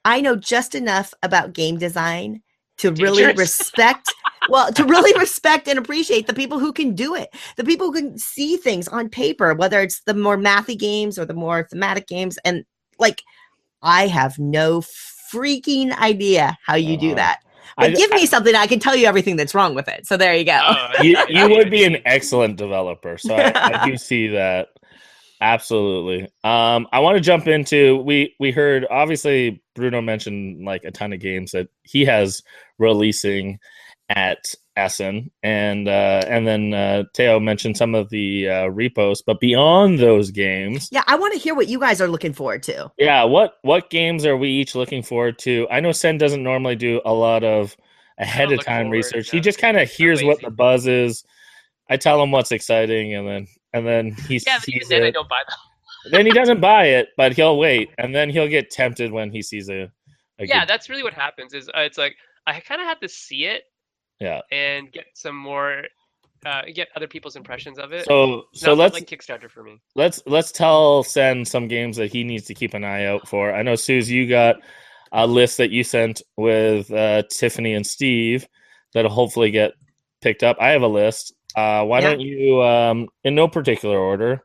I 0.05 0.21
know 0.21 0.35
just 0.35 0.75
enough 0.75 1.13
about 1.23 1.53
game 1.53 1.77
design 1.77 2.41
to 2.77 2.91
really 2.93 3.25
respect 3.33 4.11
well 4.49 4.73
to 4.73 4.83
really 4.85 5.17
respect 5.19 5.67
and 5.67 5.77
appreciate 5.77 6.25
the 6.25 6.33
people 6.33 6.57
who 6.57 6.73
can 6.73 6.95
do 6.95 7.13
it 7.13 7.29
the 7.57 7.63
people 7.63 7.87
who 7.87 7.93
can 7.93 8.17
see 8.17 8.57
things 8.57 8.87
on 8.87 9.07
paper 9.07 9.53
whether 9.53 9.79
it's 9.81 10.01
the 10.01 10.15
more 10.15 10.35
mathy 10.37 10.77
games 10.77 11.19
or 11.19 11.25
the 11.25 11.33
more 11.33 11.67
thematic 11.69 12.07
games 12.07 12.39
and 12.43 12.65
like 12.97 13.21
i 13.83 14.07
have 14.07 14.39
no 14.39 14.81
freaking 15.31 15.95
idea 15.99 16.57
how 16.65 16.73
you 16.75 16.97
do 16.97 17.07
Uh-huh. 17.07 17.15
that 17.15 17.39
but 17.77 17.91
I- 17.91 17.93
give 17.93 18.11
me 18.11 18.25
something 18.25 18.53
i 18.55 18.67
can 18.67 18.79
tell 18.79 18.95
you 18.95 19.07
everything 19.07 19.35
that's 19.35 19.53
wrong 19.55 19.75
with 19.75 19.87
it. 19.87 20.07
So 20.07 20.17
there 20.17 20.35
you 20.35 20.45
go. 20.45 20.59
Oh, 20.61 20.87
you, 21.03 21.17
you 21.29 21.49
would 21.49 21.69
be 21.69 21.83
an 21.83 21.97
excellent 22.05 22.57
developer 22.57 23.17
so 23.17 23.35
I, 23.35 23.51
I 23.83 23.85
do 23.89 23.97
see 24.09 24.27
that. 24.29 24.69
Absolutely. 25.39 26.23
Um 26.43 26.87
i 26.91 26.99
want 26.99 27.15
to 27.17 27.21
jump 27.21 27.47
into 27.47 27.97
we 27.97 28.35
we 28.39 28.51
heard 28.51 28.85
obviously 28.89 29.61
bruno 29.73 30.01
mentioned 30.01 30.63
like 30.65 30.83
a 30.83 30.91
ton 30.91 31.13
of 31.13 31.19
games 31.19 31.51
that 31.51 31.67
he 31.83 32.05
has 32.05 32.43
releasing 32.77 33.57
at 34.15 34.45
essen. 34.77 35.29
And 35.43 35.87
uh 35.87 36.23
and 36.27 36.47
then 36.47 36.73
uh 36.73 37.03
teo 37.13 37.39
mentioned 37.39 37.75
some 37.77 37.93
of 37.93 38.09
the 38.09 38.47
uh 38.49 38.65
repos 38.67 39.21
but 39.21 39.39
beyond 39.41 39.99
those 39.99 40.31
games 40.31 40.87
yeah 40.93 41.03
i 41.07 41.15
want 41.15 41.33
to 41.33 41.39
hear 41.39 41.53
what 41.53 41.67
you 41.67 41.77
guys 41.77 41.99
are 41.99 42.07
looking 42.07 42.31
forward 42.33 42.63
to. 42.63 42.89
Yeah 42.97 43.23
what 43.25 43.55
what 43.63 43.89
games 43.89 44.25
are 44.25 44.37
we 44.37 44.49
each 44.49 44.73
looking 44.75 45.03
forward 45.03 45.37
to? 45.39 45.67
I 45.69 45.81
know 45.81 45.91
sen 45.91 46.17
doesn't 46.17 46.41
normally 46.43 46.75
do 46.77 47.01
a 47.05 47.13
lot 47.13 47.43
of 47.43 47.75
ahead 48.17 48.51
of 48.51 48.63
time 48.63 48.83
forward, 48.85 48.95
research. 48.97 49.29
he 49.29 49.39
just 49.41 49.59
kind 49.59 49.77
of 49.77 49.89
hears 49.89 50.23
what 50.23 50.41
the 50.41 50.51
buzz 50.51 50.87
is. 50.87 51.23
I 51.89 51.97
tell 51.97 52.21
him 52.23 52.31
what's 52.31 52.51
exciting 52.53 53.13
and 53.13 53.27
then 53.27 53.47
and 53.73 53.85
then 53.85 54.11
he 54.27 54.41
Yeah, 54.47 54.57
but 54.59 54.69
even 54.69 54.81
sees 54.81 54.89
then 54.89 55.03
I 55.03 55.07
it. 55.07 55.13
don't 55.13 55.27
buy 55.29 55.41
them. 55.47 55.57
then 56.13 56.25
he 56.25 56.31
doesn't 56.31 56.61
buy 56.71 56.85
it 56.85 57.09
but 57.17 57.33
he'll 57.35 57.57
wait 57.57 57.89
and 57.97 58.15
then 58.15 58.29
he'll 58.29 58.47
get 58.47 58.71
tempted 58.71 59.11
when 59.11 59.31
he 59.31 59.41
sees 59.41 59.69
a 59.69 59.91
a 60.39 60.45
yeah, 60.47 60.61
good- 60.61 60.69
that's 60.69 60.89
really 60.89 61.03
what 61.03 61.13
happens. 61.13 61.53
Is 61.53 61.67
uh, 61.69 61.81
it's 61.81 61.97
like 61.97 62.15
I 62.47 62.59
kind 62.61 62.81
of 62.81 62.87
have 62.87 62.99
to 63.01 63.09
see 63.09 63.45
it 63.45 63.63
yeah. 64.21 64.39
and 64.51 64.91
get 64.91 65.05
some 65.13 65.35
more, 65.35 65.83
uh, 66.45 66.61
get 66.73 66.87
other 66.95 67.07
people's 67.07 67.35
impressions 67.35 67.77
of 67.77 67.91
it. 67.91 68.05
So 68.05 68.43
It's 68.53 68.61
so 68.61 68.67
not 68.71 68.77
let's 68.77 68.93
like 68.93 69.07
Kickstarter 69.07 69.49
for 69.49 69.63
me. 69.63 69.81
let's 69.95 70.21
let's 70.25 70.51
tell 70.51 71.03
Sen 71.03 71.43
some 71.45 71.67
games 71.67 71.97
that 71.97 72.11
he 72.11 72.23
needs 72.23 72.45
to 72.45 72.53
keep 72.53 72.73
an 72.73 72.83
eye 72.83 73.05
out 73.05 73.27
for. 73.27 73.51
I 73.53 73.61
know 73.63 73.75
Suze, 73.75 74.09
you 74.09 74.27
got 74.29 74.55
a 75.11 75.27
list 75.27 75.57
that 75.57 75.71
you 75.71 75.83
sent 75.83 76.21
with 76.37 76.89
uh, 76.91 77.23
Tiffany 77.29 77.73
and 77.73 77.85
Steve 77.85 78.47
that'll 78.93 79.11
hopefully 79.11 79.51
get 79.51 79.73
picked 80.21 80.43
up. 80.43 80.55
I 80.61 80.69
have 80.69 80.83
a 80.83 80.87
list. 80.87 81.33
Uh, 81.55 81.83
why 81.83 81.99
Yeah. 81.99 82.09
don't 82.11 82.21
you, 82.21 82.61
um, 82.63 83.09
in 83.25 83.35
no 83.35 83.47
particular 83.49 83.97
order, 83.99 84.43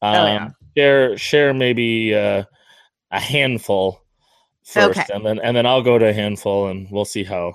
um, 0.00 0.14
Oh, 0.14 0.26
yeah. 0.26 0.48
share 0.76 1.18
share 1.18 1.52
maybe 1.54 2.14
uh, 2.14 2.44
a 3.10 3.20
handful 3.20 4.00
first, 4.64 4.98
Okay. 4.98 5.12
and 5.14 5.24
then 5.26 5.38
and 5.40 5.54
then 5.56 5.66
I'll 5.66 5.82
go 5.82 5.98
to 5.98 6.06
a 6.08 6.12
handful, 6.12 6.68
and 6.68 6.88
we'll 6.90 7.04
see 7.04 7.22
how 7.24 7.54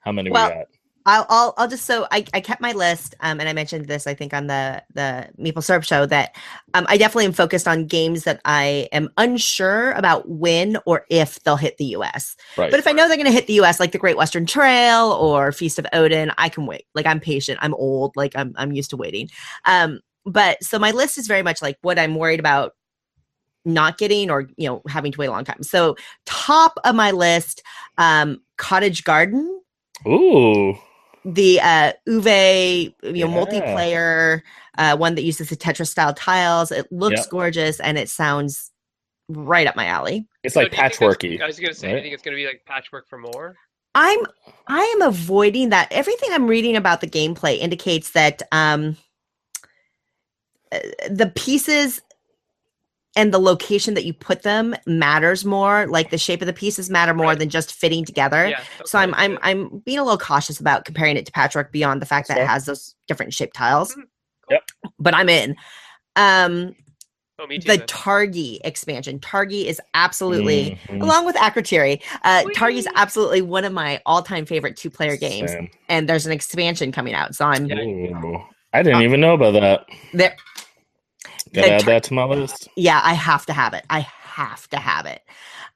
how 0.00 0.10
many 0.12 0.30
Well, 0.30 0.48
we 0.48 0.54
got. 0.54 0.66
I'll, 1.06 1.26
I'll, 1.28 1.54
I'll 1.56 1.68
just 1.68 1.84
so 1.84 2.06
I, 2.10 2.24
I 2.32 2.40
kept 2.40 2.60
my 2.60 2.72
list, 2.72 3.14
um, 3.20 3.40
and 3.40 3.48
I 3.48 3.52
mentioned 3.52 3.86
this 3.86 4.06
I 4.06 4.14
think 4.14 4.32
on 4.32 4.46
the 4.46 4.82
the 4.94 5.28
Maple 5.36 5.62
Syrup 5.62 5.84
show 5.84 6.06
that 6.06 6.36
um, 6.74 6.86
I 6.88 6.96
definitely 6.96 7.26
am 7.26 7.32
focused 7.32 7.66
on 7.66 7.86
games 7.86 8.24
that 8.24 8.40
I 8.44 8.88
am 8.92 9.08
unsure 9.16 9.92
about 9.92 10.28
when 10.28 10.78
or 10.86 11.04
if 11.10 11.42
they'll 11.42 11.56
hit 11.56 11.76
the 11.78 11.86
U.S. 11.86 12.36
Right. 12.56 12.70
But 12.70 12.80
if 12.80 12.86
I 12.86 12.92
know 12.92 13.08
they're 13.08 13.16
going 13.16 13.26
to 13.26 13.32
hit 13.32 13.46
the 13.46 13.54
U.S., 13.54 13.80
like 13.80 13.92
the 13.92 13.98
Great 13.98 14.16
Western 14.16 14.46
Trail 14.46 15.12
or 15.12 15.52
Feast 15.52 15.78
of 15.78 15.86
Odin, 15.92 16.30
I 16.38 16.48
can 16.48 16.66
wait. 16.66 16.86
Like 16.94 17.06
I'm 17.06 17.20
patient. 17.20 17.58
I'm 17.62 17.74
old. 17.74 18.12
Like 18.16 18.32
I'm 18.36 18.54
I'm 18.56 18.72
used 18.72 18.90
to 18.90 18.96
waiting. 18.96 19.28
Um, 19.64 20.00
but 20.24 20.62
so 20.62 20.78
my 20.78 20.92
list 20.92 21.18
is 21.18 21.26
very 21.26 21.42
much 21.42 21.62
like 21.62 21.78
what 21.82 21.98
I'm 21.98 22.14
worried 22.14 22.40
about 22.40 22.74
not 23.64 23.96
getting 23.96 24.30
or 24.30 24.48
you 24.56 24.68
know 24.68 24.82
having 24.88 25.12
to 25.12 25.18
wait 25.18 25.26
a 25.26 25.30
long 25.32 25.44
time. 25.44 25.62
So 25.62 25.96
top 26.26 26.74
of 26.84 26.94
my 26.94 27.10
list, 27.10 27.62
um, 27.98 28.40
Cottage 28.56 29.04
Garden 29.04 29.62
Ooh. 30.06 30.76
The 31.24 31.60
uh 31.60 31.92
Uwe 32.08 32.94
you 33.02 33.12
know 33.12 33.12
Yeah. 33.12 33.26
multiplayer 33.26 34.42
uh 34.78 34.96
one 34.96 35.14
that 35.14 35.22
uses 35.22 35.48
the 35.50 35.56
Tetris 35.56 35.88
style 35.88 36.14
tiles. 36.14 36.72
It 36.72 36.90
looks 36.90 37.20
Yep. 37.20 37.28
gorgeous 37.30 37.80
and 37.80 37.96
it 37.98 38.08
sounds 38.08 38.70
right 39.28 39.66
up 39.66 39.76
my 39.76 39.86
alley. 39.86 40.26
It's 40.42 40.56
like 40.56 40.70
do 40.70 40.76
you 40.76 40.82
think 40.82 40.98
that's- 40.98 41.16
patchworky. 41.16 41.40
I 41.40 41.46
was 41.46 41.58
gonna 41.60 41.74
say, 41.74 41.90
do 41.90 41.96
you 41.96 42.02
think 42.02 42.14
it's 42.14 42.22
gonna 42.22 42.36
be 42.36 42.46
like 42.46 42.62
patchwork 42.66 43.08
for 43.08 43.18
more? 43.18 43.56
I'm 43.94 44.18
I 44.66 44.80
am 44.96 45.02
avoiding 45.02 45.68
that. 45.68 45.88
Everything 45.92 46.30
I'm 46.32 46.46
reading 46.48 46.76
about 46.76 47.00
the 47.02 47.06
gameplay 47.06 47.58
indicates 47.58 48.10
that 48.12 48.42
um 48.50 48.96
uh, 50.72 50.78
the 51.10 51.30
pieces 51.36 52.00
and 53.16 53.32
the 53.32 53.38
location 53.38 53.94
that 53.94 54.04
you 54.04 54.12
put 54.14 54.42
them 54.42 54.74
matters 54.86 55.44
more. 55.44 55.86
Like 55.86 56.10
the 56.10 56.18
shape 56.18 56.40
of 56.40 56.46
the 56.46 56.52
pieces 56.52 56.88
matter 56.88 57.12
more 57.14 57.26
Right. 57.26 57.38
than 57.38 57.50
just 57.50 57.72
fitting 57.74 58.04
together. 58.04 58.48
Yeah. 58.48 58.62
So 58.86 58.98
I'm 58.98 59.14
I'm 59.14 59.32
good. 59.32 59.40
I'm 59.42 59.78
being 59.84 59.98
a 59.98 60.02
little 60.04 60.18
cautious 60.18 60.58
about 60.60 60.84
comparing 60.84 61.16
it 61.16 61.26
to 61.26 61.32
Patchwork 61.32 61.72
beyond 61.72 62.00
the 62.00 62.06
fact 62.06 62.28
that 62.28 62.34
Fair. 62.36 62.44
it 62.44 62.48
has 62.48 62.64
those 62.64 62.94
different 63.08 63.34
shaped 63.34 63.54
tiles. 63.54 63.94
Mhm. 63.94 64.02
Yep. 64.50 64.62
But 64.98 65.14
I'm 65.14 65.28
in. 65.28 65.56
Um 66.16 66.74
Oh, 67.38 67.46
me 67.46 67.58
too. 67.58 67.66
the 67.72 67.78
then. 67.78 67.86
Targi 67.88 68.58
expansion. 68.62 69.18
Targi 69.18 69.64
is 69.64 69.80
absolutely 69.94 70.78
Mhm. 70.88 71.02
along 71.02 71.24
with 71.26 71.34
Akrotiri. 71.36 72.00
Uh 72.24 72.44
Targi's 72.54 72.84
Whee! 72.86 72.92
absolutely 72.94 73.42
one 73.42 73.64
of 73.64 73.72
my 73.72 74.00
all-time 74.06 74.46
favorite 74.46 74.76
two-player 74.76 75.16
games 75.16 75.50
Same. 75.50 75.68
and 75.88 76.08
there's 76.08 76.24
an 76.26 76.32
expansion 76.32 76.92
coming 76.92 77.14
out. 77.14 77.34
So 77.34 77.44
I'm 77.46 77.66
Yeah. 77.66 77.76
Ooh. 78.24 78.42
I 78.74 78.82
didn't 78.82 79.02
even 79.02 79.20
know 79.20 79.34
about 79.34 79.52
that. 79.54 79.86
there 80.14 80.34
Gotta 81.54 81.68
The 81.68 81.72
add 81.72 81.86
that 81.86 82.02
to 82.04 82.14
my 82.14 82.24
list. 82.24 82.68
yeah, 82.76 83.00
I 83.02 83.14
have 83.14 83.46
to 83.46 83.52
have 83.52 83.74
it. 83.74 83.84
I 83.90 84.00
have 84.00 84.68
to 84.70 84.76
have 84.78 85.06
it. 85.06 85.22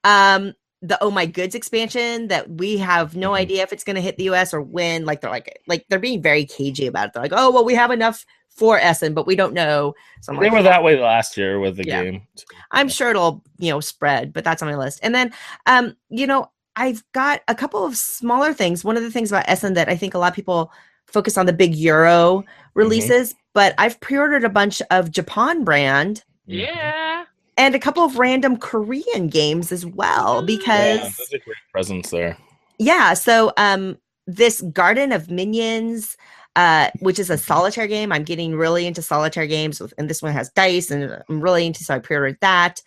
Um 0.04 0.54
the 0.82 0.98
Oh 1.02 1.10
My 1.10 1.26
Goods 1.26 1.54
expansion 1.54 2.28
that 2.28 2.48
we 2.50 2.76
have 2.78 3.16
no 3.16 3.30
Mhm. 3.30 3.36
idea 3.36 3.62
if 3.62 3.72
it's 3.72 3.82
going 3.82 3.96
to 3.96 4.02
hit 4.02 4.18
the 4.18 4.24
US 4.24 4.52
or 4.52 4.60
when 4.60 5.04
like 5.04 5.20
they're 5.20 5.30
like 5.30 5.58
like 5.66 5.86
they're 5.88 5.98
being 5.98 6.22
very 6.22 6.44
cagey 6.44 6.86
about 6.86 7.08
it. 7.08 7.12
They're 7.14 7.22
like, 7.22 7.32
"Oh, 7.34 7.50
well 7.50 7.64
we 7.64 7.74
have 7.74 7.90
enough 7.90 8.24
for 8.50 8.78
Essen, 8.78 9.14
but 9.14 9.26
we 9.26 9.36
don't 9.36 9.54
know." 9.54 9.94
So 10.20 10.32
I'm 10.32 10.38
They 10.38 10.46
like, 10.46 10.52
were 10.52 10.62
that 10.62 10.82
way 10.84 11.00
last 11.00 11.36
year 11.36 11.58
with 11.58 11.76
the 11.76 11.84
Yeah. 11.84 12.02
game. 12.02 12.26
I'm 12.70 12.88
sure 12.88 13.10
it'll, 13.10 13.42
you 13.58 13.70
know, 13.70 13.80
spread, 13.80 14.32
but 14.32 14.44
that's 14.44 14.62
on 14.62 14.68
my 14.68 14.76
list. 14.76 15.00
And 15.02 15.14
then 15.14 15.32
um, 15.66 15.96
you 16.10 16.26
know, 16.26 16.50
I've 16.76 17.02
got 17.12 17.40
a 17.48 17.54
couple 17.54 17.84
of 17.84 17.96
smaller 17.96 18.52
things. 18.52 18.84
One 18.84 18.96
of 18.96 19.02
the 19.02 19.10
things 19.10 19.32
about 19.32 19.48
Essen 19.48 19.74
that 19.74 19.88
I 19.88 19.96
think 19.96 20.14
a 20.14 20.18
lot 20.18 20.28
of 20.32 20.36
people 20.36 20.70
focus 21.06 21.38
on 21.38 21.46
the 21.46 21.52
big 21.52 21.74
Euro 21.76 22.44
releases, 22.74 23.34
but 23.56 23.74
I've 23.78 23.98
pre-ordered 24.00 24.44
a 24.44 24.50
bunch 24.50 24.82
of 24.90 25.10
Japan 25.10 25.64
brand 25.64 26.22
Yeah. 26.44 27.24
and 27.56 27.74
a 27.74 27.78
couple 27.78 28.04
of 28.04 28.18
random 28.18 28.58
Korean 28.58 29.28
games 29.28 29.72
as 29.72 29.86
well 29.86 30.42
Mm. 30.42 30.46
because 30.46 30.98
Yeah, 31.00 31.10
there's 31.16 31.32
a 31.32 31.38
great 31.38 31.56
presence 31.72 32.10
there. 32.10 32.36
yeah, 32.78 33.14
so 33.14 33.52
um 33.56 33.96
this 34.26 34.60
Garden 34.60 35.10
of 35.10 35.30
Minions 35.30 36.16
uh 36.54 36.90
which 37.00 37.18
is 37.18 37.30
a 37.30 37.38
solitaire 37.38 37.86
game. 37.86 38.12
I'm 38.12 38.24
getting 38.24 38.54
really 38.56 38.86
into 38.86 39.00
solitaire 39.02 39.46
games 39.46 39.80
with- 39.80 39.94
and 39.98 40.08
this 40.10 40.20
one 40.22 40.32
has 40.34 40.50
dice 40.50 40.90
and 40.90 41.22
I'm 41.28 41.40
really 41.40 41.66
into 41.66 41.82
so 41.82 41.94
I 41.94 41.98
pre-ordered 41.98 42.38
that. 42.42 42.82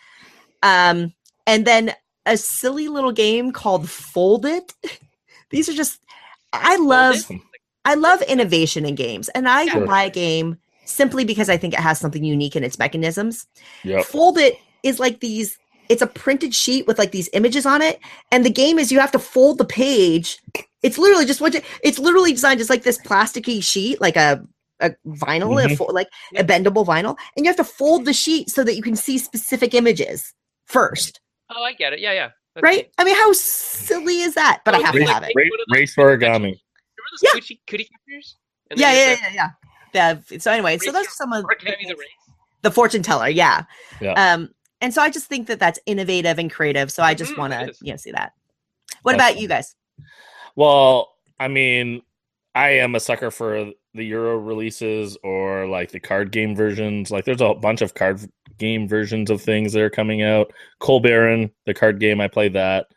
Um 0.61 1.13
and 1.47 1.65
then 1.65 1.93
a 2.27 2.37
silly 2.37 2.89
little 2.89 3.11
game 3.11 3.51
called 3.51 3.89
Fold 3.89 4.45
It. 4.45 4.73
These 5.49 5.67
are 5.69 5.73
just 5.73 5.99
I 6.53 6.75
love 6.77 7.15
It? 7.15 7.39
I 7.85 7.95
love 7.95 8.21
innovation 8.23 8.85
in 8.85 8.95
games 8.95 9.29
and 9.29 9.47
I 9.47 9.67
Sure. 9.67 9.85
buy 9.85 10.03
a 10.03 10.09
game 10.09 10.57
simply 10.85 11.23
because 11.25 11.49
I 11.49 11.57
think 11.57 11.73
it 11.73 11.79
has 11.79 11.99
something 11.99 12.23
unique 12.23 12.55
in 12.55 12.63
its 12.63 12.77
mechanisms. 12.79 13.47
Yep. 13.83 14.05
Fold 14.05 14.37
it 14.37 14.57
is 14.83 14.99
like 14.99 15.19
these 15.19 15.57
it's 15.89 16.01
a 16.03 16.07
printed 16.07 16.53
sheet 16.53 16.85
with 16.85 16.99
like 16.99 17.11
these 17.11 17.29
images 17.33 17.65
on 17.65 17.81
it 17.81 17.99
and 18.31 18.45
the 18.45 18.49
game 18.51 18.77
is 18.77 18.91
you 18.91 18.99
have 18.99 19.11
to 19.11 19.17
fold 19.19 19.57
the 19.57 19.65
page 19.65 20.37
it's 20.83 20.99
literally 20.99 21.25
just 21.25 21.41
what 21.41 21.55
it's 21.83 21.97
literally 21.99 22.31
designed 22.31 22.61
as 22.61 22.69
like 22.69 22.83
this 22.83 22.99
plasticky 22.99 23.61
sheet 23.63 23.99
like 23.99 24.15
a 24.15 24.39
a 24.81 24.91
vinyl 25.07 25.61
a 25.61 25.67
Mhm. 25.67 25.77
fo- 25.77 25.85
like 25.85 26.07
a 26.37 26.43
bendable 26.43 26.85
vinyl 26.85 27.17
and 27.35 27.43
you 27.45 27.49
have 27.49 27.57
to 27.57 27.63
fold 27.63 28.05
the 28.05 28.13
sheet 28.13 28.49
so 28.51 28.63
that 28.63 28.75
you 28.75 28.83
can 28.83 28.95
see 28.95 29.17
specific 29.17 29.73
images 29.73 30.33
first 30.65 31.19
Oh, 31.49 31.63
I 31.63 31.73
get 31.73 31.91
it. 31.93 31.99
Yeah, 31.99 32.13
yeah. 32.13 32.29
That's 32.55 32.63
right 32.63 32.89
i 32.99 33.03
mean 33.03 33.15
how 33.15 33.33
silly 33.33 34.21
is 34.21 34.35
that 34.35 34.61
but 34.65 34.75
i 34.75 34.79
Oh, 34.79 34.83
have 34.83 34.93
to 34.93 34.99
Race, 34.99 35.09
have 35.09 35.23
it 35.23 35.33
ra- 35.35 35.43
What 35.49 35.59
are 35.59 35.65
those- 35.67 35.79
race 35.79 35.95
origami. 35.95 36.59
Remember 37.21 37.39
those 37.39 37.49
Yeah. 37.49 37.55
coochie, 37.55 37.59
cootie 37.67 37.89
cutters? 38.07 38.35
And 38.71 38.79
then 38.79 38.93
yeah 38.95 39.15
yeah 39.15 39.17
yeah 39.33 39.49
yeah 39.93 40.17
yeah 40.31 40.37
so 40.39 40.51
anyway 40.51 40.77
so 40.77 40.87
Race 40.87 40.93
those 40.93 41.07
are 41.07 41.11
some 41.11 41.33
of 41.33 41.41
the- 41.43 41.47
the 41.49 41.55
can 41.55 41.73
I 41.73 41.77
be 41.77 41.83
the 41.83 41.87
things- 41.89 41.99
race? 41.99 42.35
the 42.61 42.71
fortune 42.71 43.01
teller 43.01 43.27
yeah 43.29 43.63
Yeah. 43.99 44.11
um 44.13 44.49
and 44.81 44.93
so 44.93 45.01
i 45.01 45.09
just 45.09 45.25
think 45.27 45.47
that 45.47 45.59
that's 45.59 45.79
innovative 45.87 46.37
and 46.37 46.51
creative 46.51 46.91
so 46.91 47.01
i 47.01 47.13
just 47.15 47.33
Mhm, 47.33 47.37
want 47.37 47.53
to 47.53 47.69
is. 47.69 47.79
you 47.81 47.91
know 47.93 47.97
see 47.97 48.11
that 48.11 48.33
what 49.01 49.15
about 49.15 49.31
Awesome. 49.31 49.41
you 49.41 49.47
guys 49.47 49.75
Well, 50.55 51.13
I 51.39 51.47
mean, 51.47 52.01
I 52.55 52.69
am 52.71 52.95
a 52.95 52.99
sucker 52.99 53.31
for 53.31 53.71
the 53.93 54.03
Euro 54.05 54.37
releases 54.37 55.17
or 55.23 55.67
like 55.67 55.91
the 55.91 55.99
card 55.99 56.31
game 56.31 56.55
versions. 56.55 57.11
Like, 57.11 57.23
there's 57.25 57.41
a 57.41 57.53
bunch 57.53 57.81
of 57.81 57.93
card 57.93 58.19
game 58.57 58.87
versions 58.87 59.29
of 59.29 59.41
things 59.41 59.71
that 59.73 59.81
are 59.81 59.89
coming 59.89 60.21
out. 60.21 60.51
Coal 60.79 60.99
Baron, 60.99 61.51
the 61.65 61.73
card 61.73 61.99
game, 61.99 62.19
I 62.19 62.27
played 62.27 62.53
that. 62.53 62.87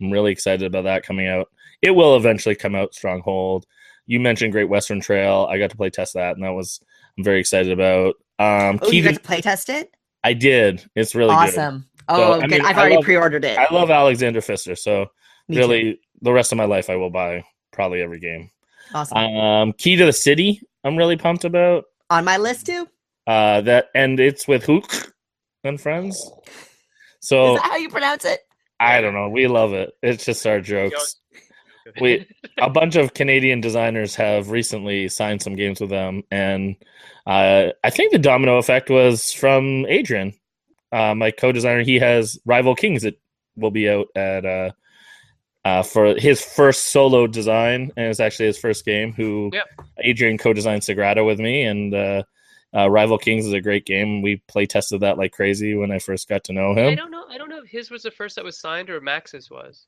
I'm 0.00 0.10
really 0.10 0.32
excited 0.32 0.66
about 0.66 0.84
that 0.84 1.04
coming 1.04 1.28
out. 1.28 1.48
It 1.82 1.90
will 1.90 2.16
eventually 2.16 2.54
come 2.54 2.74
out. 2.74 2.94
Stronghold. 2.94 3.66
You 4.06 4.20
mentioned 4.20 4.52
Great 4.52 4.68
Western 4.68 5.00
Trail. 5.00 5.46
I 5.50 5.58
got 5.58 5.70
to 5.70 5.76
play 5.76 5.90
test 5.90 6.14
that, 6.14 6.34
and 6.36 6.44
that 6.44 6.52
was 6.52 6.80
I'm 7.18 7.24
very 7.24 7.40
excited 7.40 7.72
about. 7.72 8.14
Um, 8.38 8.78
oh 8.82 8.86
you 8.86 8.90
Key 8.90 9.02
got 9.02 9.14
to 9.14 9.20
play 9.20 9.40
test 9.40 9.68
it 9.68 9.94
I 10.24 10.32
did. 10.32 10.84
It's 10.96 11.14
really 11.14 11.28
good. 11.30 11.50
awesome 11.50 11.86
oh 12.08 12.32
I 12.34 12.40
good 12.40 12.50
mean, 12.50 12.64
i've 12.64 12.76
already 12.76 12.96
love- 12.96 13.04
pre-ordered 13.04 13.44
it 13.44 13.56
I 13.58 13.72
love 13.72 13.90
Alexander 13.90 14.40
Pfister, 14.40 14.74
so 14.74 15.06
Me 15.48 15.54
too. 15.56 15.60
really, 15.60 16.00
the 16.22 16.32
rest 16.32 16.50
of 16.50 16.58
my 16.58 16.64
life, 16.64 16.90
I 16.90 16.96
will 16.96 17.10
buy 17.10 17.44
probably 17.72 18.00
every 18.02 18.18
game. 18.18 18.50
awesome 18.94 19.16
Um, 19.18 19.72
Key 19.74 19.94
to 19.96 20.06
the 20.06 20.12
City, 20.12 20.60
I'm 20.82 20.96
really 20.96 21.16
pumped 21.16 21.44
about. 21.44 21.84
on 22.10 22.24
my 22.24 22.36
list 22.38 22.66
too 22.66 22.88
Uh, 23.26 23.60
that 23.60 23.86
and 23.94 24.18
it's 24.18 24.48
with 24.48 24.66
Huch 24.66 25.06
and 25.62 25.80
friends. 25.80 26.16
is 26.16 26.30
So 27.20 27.54
that 27.54 27.62
how 27.62 27.76
you 27.76 27.88
pronounce 27.90 28.24
it 28.24 28.40
I 28.80 29.00
don't 29.00 29.14
know. 29.14 29.28
We 29.28 29.46
love 29.46 29.72
it. 29.74 29.92
It's 30.02 30.24
just 30.24 30.44
our 30.44 30.60
jokes. 30.60 31.20
We- 32.00 32.26
A 32.58 32.70
bunch 32.70 32.96
of 32.96 33.14
Canadian 33.14 33.60
designers 33.60 34.14
have 34.16 34.50
recently 34.50 35.08
signed 35.08 35.42
some 35.42 35.56
games 35.56 35.80
with 35.80 35.90
them, 35.90 36.22
and 36.30 36.76
uh, 37.26 37.68
I 37.82 37.90
think 37.90 38.12
the 38.12 38.18
domino 38.18 38.58
effect 38.58 38.90
was 38.90 39.32
from 39.32 39.86
Adrian, 39.86 40.34
uh, 40.92 41.14
my 41.14 41.30
co-designer. 41.30 41.82
He 41.82 41.98
has 41.98 42.38
Rival 42.44 42.74
Kings 42.74 43.02
that 43.02 43.18
will 43.56 43.70
be 43.70 43.88
out 43.88 44.08
at 44.14 44.44
uh, 44.44 44.70
uh, 45.64 45.82
for 45.82 46.14
his 46.14 46.44
first 46.44 46.88
solo 46.88 47.26
design, 47.26 47.90
and 47.96 48.06
it's 48.06 48.20
actually 48.20 48.46
his 48.46 48.58
first 48.58 48.84
game. 48.84 49.12
Who 49.12 49.50
Yep. 49.52 49.66
Adrian 49.98 50.38
co-designed 50.38 50.82
Sagrada 50.82 51.24
with 51.24 51.38
me, 51.38 51.62
and 51.62 51.94
uh, 51.94 52.22
uh, 52.76 52.90
Rival 52.90 53.18
Kings 53.18 53.46
is 53.46 53.52
a 53.52 53.60
great 53.60 53.86
game. 53.86 54.22
We 54.22 54.42
play 54.48 54.66
tested 54.66 55.00
that 55.00 55.18
like 55.18 55.32
crazy 55.32 55.74
when 55.74 55.90
I 55.90 55.98
first 55.98 56.28
got 56.28 56.44
to 56.44 56.52
know 56.52 56.74
him. 56.74 56.92
I 56.92 56.94
don't 56.94 57.10
know. 57.10 57.24
I 57.28 57.38
don't 57.38 57.48
know 57.48 57.62
if 57.62 57.68
his 57.68 57.90
was 57.90 58.02
the 58.02 58.10
first 58.10 58.36
that 58.36 58.44
was 58.44 58.58
signed 58.58 58.90
or 58.90 59.00
Max's 59.00 59.50
was. 59.50 59.86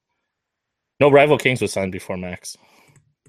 No, 1.00 1.10
Rival 1.10 1.38
Kings 1.38 1.60
was 1.60 1.72
signed 1.72 1.92
before 1.92 2.16
Max. 2.16 2.56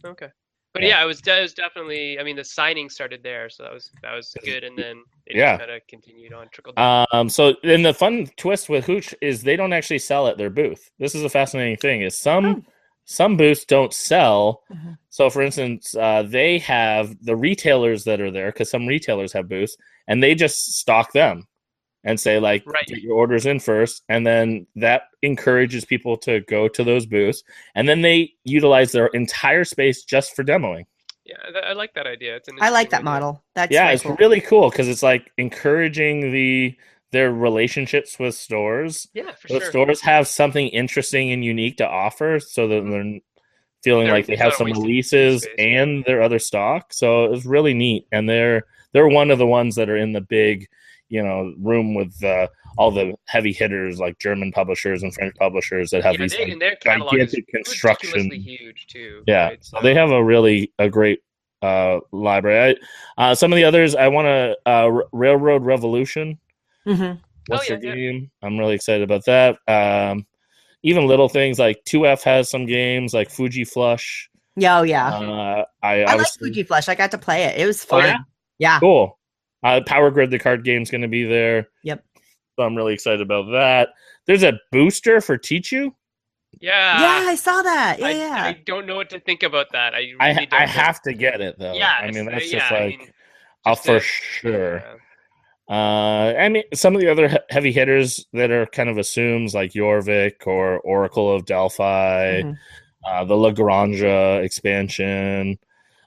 Okay. 0.05 0.27
But 0.73 0.83
Yeah. 0.83 0.89
yeah, 0.89 1.03
it 1.03 1.07
was, 1.07 1.21
it 1.25 1.41
was 1.41 1.53
definitely. 1.53 2.19
I 2.19 2.23
mean, 2.23 2.35
the 2.35 2.43
signing 2.43 2.89
started 2.89 3.23
there, 3.23 3.49
so 3.49 3.63
that 3.63 3.73
was 3.73 3.89
that 4.01 4.13
was 4.13 4.35
good. 4.43 4.63
And 4.65 4.77
then 4.77 5.03
it 5.25 5.37
Yeah. 5.37 5.57
kind 5.57 5.71
of 5.71 5.81
continued 5.87 6.33
on 6.33 6.49
trickle 6.49 6.73
down. 6.73 7.05
Um, 7.13 7.29
so 7.29 7.55
then 7.63 7.81
the 7.81 7.93
fun 7.93 8.27
twist 8.35 8.67
with 8.67 8.85
Huch 8.85 9.15
is 9.21 9.41
they 9.41 9.55
don't 9.55 9.71
actually 9.73 9.99
sell 9.99 10.27
at 10.27 10.37
their 10.37 10.49
booth. 10.49 10.91
This 10.99 11.15
is 11.15 11.23
a 11.23 11.29
fascinating 11.29 11.77
thing. 11.77 12.01
Is 12.01 12.17
some 12.17 12.45
Oh. 12.45 12.61
some 13.05 13.37
booths 13.37 13.63
don't 13.65 13.93
sell. 13.93 14.63
Mhm. 14.69 14.97
So, 15.11 15.29
for 15.29 15.41
instance, 15.43 15.95
uh, 15.95 16.23
they 16.23 16.57
have 16.59 17.23
the 17.23 17.35
retailers 17.35 18.03
that 18.03 18.19
are 18.19 18.31
there 18.31 18.51
because 18.51 18.69
some 18.69 18.85
retailers 18.87 19.31
have 19.33 19.47
booths, 19.47 19.77
and 20.07 20.21
they 20.21 20.35
just 20.35 20.75
stock 20.75 21.13
them 21.13 21.47
and 22.05 22.19
say 22.19 22.39
like, 22.39 22.63
Right. 22.65 22.85
get 22.87 22.99
your 23.01 23.15
orders 23.15 23.45
in 23.45 23.59
first, 23.59 24.03
and 24.07 24.25
then 24.25 24.67
that 24.77 25.03
encourages 25.21 25.83
people 25.83 26.15
to 26.17 26.39
go 26.41 26.67
to 26.69 26.83
those 26.83 27.05
booths, 27.05 27.43
and 27.75 27.89
then 27.89 28.01
they 28.01 28.31
utilize 28.45 28.91
their 28.93 29.07
entire 29.07 29.65
space 29.65 30.03
just 30.03 30.35
for 30.35 30.43
demoing. 30.43 30.85
yeah, 31.25 31.59
I 31.65 31.73
like 31.73 31.95
that 31.95 32.05
idea. 32.05 32.35
It's 32.35 32.47
an 32.47 32.57
I 32.61 32.69
like 32.69 32.91
that 32.91 32.97
idea. 32.97 33.05
model. 33.05 33.43
That's 33.55 33.71
yeah, 33.73 33.85
very 33.85 33.93
it's 33.95 34.03
cool. 34.03 34.15
really 34.19 34.39
cool 34.41 34.69
because 34.69 34.87
it's 34.87 35.01
like 35.03 35.31
encouraging 35.37 36.31
the 36.31 36.77
their 37.11 37.31
relationships 37.31 38.19
with 38.19 38.35
stores. 38.35 39.07
Yeah, 39.13 39.31
for 39.31 39.47
sure. 39.47 39.59
The 39.59 39.65
sure. 39.65 39.71
stores 39.71 40.01
have 40.01 40.27
something 40.27 40.67
interesting 40.67 41.31
and 41.31 41.43
unique 41.43 41.77
to 41.77 41.87
offer, 41.87 42.39
so 42.39 42.67
that 42.67 42.83
mm-hmm. 42.83 42.91
they're 42.91 43.19
feeling 43.83 44.05
They're- 44.05 44.13
like 44.15 44.27
they 44.27 44.35
have 44.35 44.53
some 44.53 44.67
releases 44.67 45.43
space, 45.43 45.55
yeah. 45.57 45.81
and 45.81 46.05
their 46.05 46.21
other 46.21 46.39
stock. 46.39 46.93
So 46.93 47.31
it's 47.33 47.45
really 47.45 47.73
neat, 47.73 48.07
and 48.11 48.29
they're 48.29 48.63
they're 48.93 49.07
one 49.07 49.31
of 49.31 49.39
the 49.39 49.47
ones 49.47 49.75
that 49.75 49.89
are 49.89 49.97
in 49.97 50.13
the 50.13 50.21
big, 50.21 50.67
you 51.09 51.21
know, 51.23 51.53
room 51.59 51.93
with 51.93 52.21
uh, 52.23 52.47
all 52.77 52.91
the 52.91 53.13
heavy 53.25 53.53
hitters 53.53 53.99
like 53.99 54.17
German 54.19 54.51
publishers 54.51 55.03
and 55.03 55.13
French 55.13 55.35
publishers 55.37 55.89
that 55.91 56.03
have 56.03 56.13
yeah, 56.15 56.21
these. 56.21 56.31
they, 56.33 56.45
like, 56.49 56.59
their 56.59 56.75
catalog 56.77 57.13
is 57.15 57.31
gigantic 57.31 57.47
construction. 57.47 58.31
huge 58.31 58.87
too. 58.87 59.23
yeah, 59.27 59.47
right? 59.49 59.63
so 59.65 59.79
they 59.81 59.93
have 59.93 60.09
a 60.11 60.23
really 60.23 60.71
a 60.79 60.89
great 60.89 61.19
uh, 61.61 61.99
library. 62.11 62.77
I, 63.17 63.31
uh, 63.31 63.35
some 63.35 63.51
of 63.53 63.57
the 63.57 63.63
others 63.63 63.95
I 63.95 64.07
want 64.07 64.25
to 64.25 64.57
uh, 64.65 64.69
R- 64.91 65.05
Railroad 65.11 65.63
Revolution. 65.63 66.39
Mm-hmm. 66.85 67.19
What's 67.47 67.69
Oh, 67.69 67.75
the 67.75 67.81
yeah, 67.81 67.89
yeah. 67.89 67.95
game? 67.95 68.31
I'm 68.41 68.57
really 68.57 68.75
excited 68.75 69.03
about 69.03 69.25
that. 69.25 69.57
Um, 69.67 70.25
even 70.83 71.07
little 71.07 71.29
things 71.29 71.57
like 71.59 71.83
2F 71.85 72.21
has 72.23 72.49
some 72.49 72.65
games 72.65 73.13
like 73.13 73.29
Fuji 73.29 73.63
Flush. 73.65 74.29
Yeah, 74.55 74.79
oh 74.79 74.83
yeah. 74.83 75.07
Uh, 75.07 75.65
I, 75.83 76.03
I 76.03 76.15
like 76.15 76.27
Fuji 76.39 76.63
Flush. 76.63 76.87
I 76.89 76.95
got 76.95 77.11
to 77.11 77.17
play 77.17 77.43
it. 77.43 77.59
It 77.59 77.65
was 77.65 77.83
Oh, 77.85 77.87
fun. 77.87 78.03
yeah? 78.05 78.17
yeah. 78.59 78.79
Cool. 78.79 79.17
Uh, 79.65 79.81
Power 79.85 80.11
Grid, 80.11 80.29
the 80.31 80.37
card 80.39 80.63
game, 80.63 80.81
is 80.83 80.91
going 80.91 81.01
to 81.01 81.07
be 81.07 81.23
there. 81.25 81.69
Yep. 81.83 82.03
So 82.55 82.63
I'm 82.63 82.75
really 82.75 82.93
excited 82.93 83.21
about 83.21 83.51
that. 83.51 83.89
There's 84.27 84.43
a 84.43 84.59
booster 84.71 85.21
for 85.21 85.37
Tichu. 85.37 85.91
yeah. 86.61 87.01
yeah, 87.23 87.29
I 87.29 87.35
saw 87.35 87.61
that. 87.61 87.97
Yeah, 87.99 88.05
I, 88.05 88.11
yeah. 88.11 88.43
I 88.45 88.61
don't 88.65 88.85
know 88.85 88.95
what 88.95 89.09
to 89.09 89.19
think 89.19 89.43
about 89.43 89.71
that. 89.73 89.93
I 89.93 89.99
really 89.99 90.15
I 90.19 90.33
don't 90.33 90.53
I 90.53 90.65
have 90.65 91.01
to 91.01 91.13
get 91.13 91.41
it 91.41 91.57
though. 91.59 91.73
Yeah, 91.73 91.93
I 91.99 92.11
mean 92.11 92.25
that's 92.27 92.51
yeah, 92.51 92.59
just 92.59 92.71
I 92.71 92.79
like 92.85 92.99
mean, 92.99 93.09
I'll 93.65 93.75
just 93.75 93.85
for 93.85 93.99
to- 93.99 94.05
sure. 94.05 94.75
yeah. 94.77 94.93
Uh, 95.67 96.35
I 96.39 96.47
mean, 96.49 96.63
some 96.75 96.93
of 96.95 97.01
the 97.01 97.09
other 97.11 97.27
he- 97.27 97.37
heavy 97.49 97.71
hitters 97.71 98.25
that 98.33 98.51
are 98.51 98.67
kind 98.67 98.87
of 98.87 98.97
assumes 98.99 99.55
like 99.55 99.71
Jorvik 99.73 100.45
or 100.45 100.79
Oracle 100.81 101.33
of 101.35 101.45
Delphi, 101.45 102.41
Mhm. 102.43 102.55
uh, 103.07 103.23
the 103.25 103.35
La 103.35 103.51
Granja 103.51 104.43
expansion, 104.43 105.57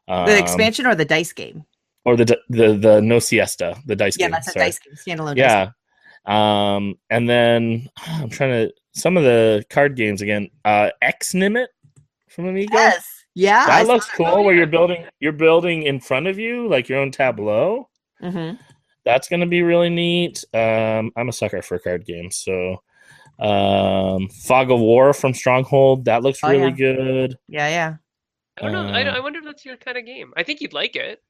um, 0.07 0.27
the 0.27 0.39
expansion 0.39 0.87
or 0.87 0.95
the 0.95 1.05
dice 1.05 1.33
game? 1.33 1.65
Or 2.09 2.17
the 2.17 2.39
the 2.49 2.75
the 2.77 3.01
No 3.03 3.19
Siesta, 3.19 3.77
the 3.87 3.95
dice 3.97 4.17
Yeah, 4.19 4.27
game. 4.27 4.31
that's 4.33 4.49
a 4.49 4.55
dice 4.59 4.79
game. 4.79 4.95
Standalone. 5.19 5.37
dice 5.37 5.39
Yeah. 5.39 5.71
Um, 6.27 6.95
and 7.11 7.29
then 7.29 7.89
I'm 8.07 8.29
trying 8.31 8.51
to 8.69 8.73
some 8.95 9.17
of 9.17 9.25
the 9.25 9.65
card 9.71 9.95
games 9.97 10.23
again. 10.23 10.49
Uh, 10.65 10.91
X 11.03 11.33
Nimmt 11.33 11.67
from 12.29 12.47
Amigo. 12.49 12.73
Yes. 12.75 13.07
Yeah. 13.35 13.67
That 13.67 13.81
I 13.81 13.83
looks 13.85 14.07
cool. 14.11 14.27
Oh, 14.27 14.43
Where 14.43 14.55
you're 14.55 14.67
building, 14.67 15.05
you're 15.21 15.33
building 15.33 15.85
in 15.85 16.01
front 16.01 16.27
of 16.27 16.39
you, 16.39 16.67
like 16.69 16.89
your 16.89 16.99
own 16.99 17.11
tableau. 17.13 17.89
Mhm. 18.23 18.59
That's 19.05 19.29
gonna 19.29 19.47
be 19.47 19.63
really 19.63 19.91
neat. 19.91 20.45
Um, 20.53 21.13
I'm 21.17 21.29
a 21.29 21.33
sucker 21.33 21.63
for 21.63 21.79
card 21.79 22.05
games, 22.05 22.37
so 22.37 22.83
um, 23.39 24.29
Fog 24.29 24.71
of 24.71 24.81
War 24.81 25.13
from 25.13 25.33
Stronghold 25.35 26.07
that 26.07 26.23
looks 26.23 26.41
Oh, 26.43 26.51
really 26.51 26.71
yeah. 26.71 26.95
good. 26.95 27.39
Yeah, 27.49 27.69
yeah. 27.69 27.95
I 28.59 28.63
don't 28.63 28.73
know. 28.73 28.93
I, 28.93 29.05
Uh, 29.05 29.17
I 29.17 29.21
wonder 29.21 29.39
if 29.39 29.45
that's 29.45 29.65
your 29.65 29.77
kind 29.77 29.97
of 29.97 30.05
game. 30.05 30.33
I 30.37 30.43
think 30.43 30.61
you'd 30.61 30.73
like 30.73 30.97
it. 30.97 31.23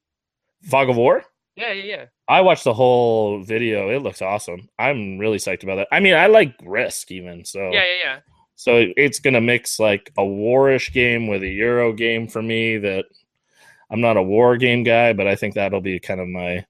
Fog 0.65 0.89
of 0.91 0.97
War. 0.97 1.23
Yeah, 1.57 1.73
yeah, 1.73 1.85
yeah. 1.85 2.05
I 2.29 2.41
watched 2.43 2.65
the 2.65 2.75
whole 2.75 3.43
video. 3.43 3.89
It 3.91 4.03
looks 4.03 4.23
awesome. 4.23 4.69
I'm 4.79 5.19
really 5.19 5.39
psyched 5.39 5.63
about 5.65 5.77
that. 5.77 5.89
I 5.91 6.01
mean, 6.01 6.15
I 6.15 6.27
like 6.27 6.55
Risk 6.63 7.11
even, 7.11 7.45
so 7.45 7.71
Yeah, 7.73 7.85
yeah, 7.85 8.05
yeah. 8.05 8.19
so 8.55 8.85
it's 8.97 9.19
gonna 9.19 9.41
mix 9.41 9.81
like 9.81 10.13
a 10.19 10.23
warish 10.23 10.93
game 10.93 11.27
with 11.27 11.43
a 11.43 11.49
Euro 11.49 11.93
game 11.93 12.29
for 12.29 12.43
me. 12.43 12.79
That 12.79 13.07
I'm 13.91 14.01
not 14.01 14.17
a 14.17 14.23
war 14.23 14.57
game 14.57 14.83
guy, 14.85 15.13
but 15.15 15.27
I 15.27 15.35
think 15.37 15.55
that'll 15.55 15.81
be 15.81 15.99
kind 15.99 16.21
of 16.21 16.29
my 16.29 16.65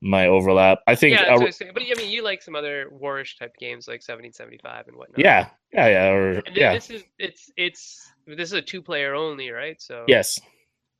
my 0.00 0.26
overlap. 0.26 0.80
I 0.86 0.94
think 0.94 1.14
Yeah, 1.14 1.22
a- 1.22 1.38
that's 1.38 1.40
what 1.40 1.42
I 1.42 1.46
was. 1.46 1.58
But 1.74 1.82
I 1.82 1.94
mean, 2.00 2.10
you 2.10 2.22
like 2.22 2.42
some 2.42 2.54
other 2.56 2.90
warish 2.92 3.38
type 3.38 3.56
games 3.58 3.88
like 3.88 4.02
1775 4.02 4.88
and 4.88 4.96
whatnot. 4.96 5.18
yeah, 5.18 5.48
yeah, 5.72 5.86
yeah, 5.88 6.10
or 6.10 6.30
And 6.46 6.56
yeah, 6.56 6.74
this 6.74 6.90
is 6.90 7.04
it's 7.18 7.50
it's 7.56 8.12
this 8.26 8.48
is 8.50 8.52
a 8.52 8.62
two 8.62 8.82
player 8.82 9.14
only, 9.14 9.50
right? 9.50 9.80
So 9.80 10.04
yes, 10.06 10.38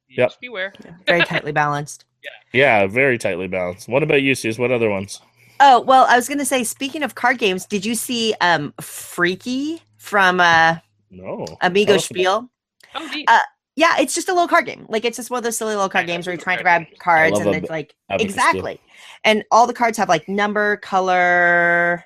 Yep. 0.09 0.29
just 0.31 0.41
beware. 0.41 0.73
yeah. 0.85 0.93
Very 1.07 1.23
tightly 1.23 1.53
balanced. 1.53 2.05
Yeah, 2.53 2.87
very 2.87 3.19
tightly 3.19 3.49
balanced. 3.49 3.89
What 3.89 4.03
about 4.03 4.23
you, 4.23 4.35
Sus? 4.35 4.59
What 4.59 4.71
other 4.71 4.91
ones? 4.91 5.21
Oh, 5.61 5.81
well, 5.81 6.07
I 6.09 6.17
was 6.17 6.27
going 6.29 6.39
to 6.39 6.45
say, 6.45 6.65
speaking 6.65 7.03
of 7.03 7.15
card 7.15 7.39
games, 7.39 7.67
did 7.67 7.85
you 7.87 7.95
see 7.95 8.35
um 8.41 8.75
Freaky 8.81 9.81
from 9.97 10.41
uh 10.41 10.77
No, 11.11 11.47
Amigo 11.61 11.93
Tell 11.93 11.97
us 11.97 12.11
about- 12.11 12.17
Spiel? 12.19 12.51
Oh, 12.95 13.07
neat. 13.15 13.29
Uh, 13.29 13.39
Yeah, 13.77 13.95
it's 14.01 14.15
just 14.15 14.29
a 14.29 14.33
little 14.33 14.49
card 14.49 14.67
game. 14.67 14.85
Like 14.89 15.05
it's 15.05 15.17
just 15.17 15.31
one 15.31 15.39
of 15.39 15.45
those 15.45 15.57
silly 15.57 15.75
little 15.75 15.89
card 15.89 16.07
games 16.07 16.27
where 16.27 16.35
you're 16.35 16.43
trying 16.43 16.59
to 16.59 16.63
grab 16.65 16.85
cards 16.99 17.39
and 17.39 17.49
a 17.49 17.53
it's 17.53 17.71
like 17.71 17.95
exactly. 18.11 18.81
And 19.25 19.45
all 19.51 19.67
the 19.67 19.73
cards 19.73 19.97
have 19.99 20.09
like 20.09 20.29
number, 20.29 20.77
color, 20.79 22.05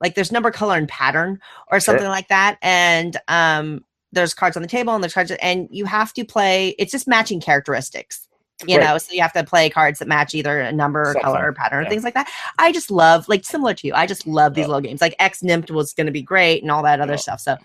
like 0.00 0.14
there's 0.14 0.32
number, 0.32 0.50
color, 0.50 0.76
and 0.76 0.88
pattern 0.88 1.38
or 1.70 1.78
Sure. 1.78 1.94
something 1.94 2.08
like 2.08 2.28
that. 2.28 2.58
And 2.60 3.16
um 3.28 3.84
there's 4.12 4.34
cards 4.34 4.56
on 4.56 4.62
the 4.62 4.68
table 4.68 4.92
and 4.94 5.02
there's 5.04 5.14
cards 5.14 5.30
and 5.30 5.68
you 5.70 5.84
have 5.86 6.12
to 6.14 6.24
play 6.24 6.74
it's 6.78 6.90
just 6.92 7.06
matching 7.08 7.40
characteristics. 7.40 8.26
You 8.66 8.78
Right. 8.78 8.86
know, 8.88 8.98
so 8.98 9.12
you 9.12 9.22
have 9.22 9.32
to 9.34 9.44
play 9.44 9.70
cards 9.70 9.98
that 10.00 10.08
match 10.08 10.34
either 10.34 10.60
a 10.60 10.72
number 10.72 11.00
or 11.02 11.04
Something, 11.06 11.22
color 11.22 11.48
or 11.48 11.52
pattern 11.52 11.86
or 11.86 11.88
things 11.88 12.04
like 12.04 12.14
that. 12.14 12.28
I 12.58 12.72
just 12.72 12.90
love 12.90 13.28
like 13.28 13.44
similar 13.44 13.74
to 13.74 13.86
you. 13.86 13.94
I 13.94 14.06
just 14.06 14.26
love 14.26 14.54
these 14.54 14.62
Yeah. 14.64 14.66
little 14.68 14.80
games. 14.82 15.00
Like 15.00 15.14
X 15.18 15.40
Nimmt 15.42 15.70
was 15.70 15.92
gonna 15.94 16.10
be 16.10 16.22
great 16.22 16.62
and 16.62 16.70
all 16.70 16.82
that 16.82 17.00
other 17.00 17.12
Yeah. 17.14 17.16
stuff. 17.18 17.40
So 17.40 17.56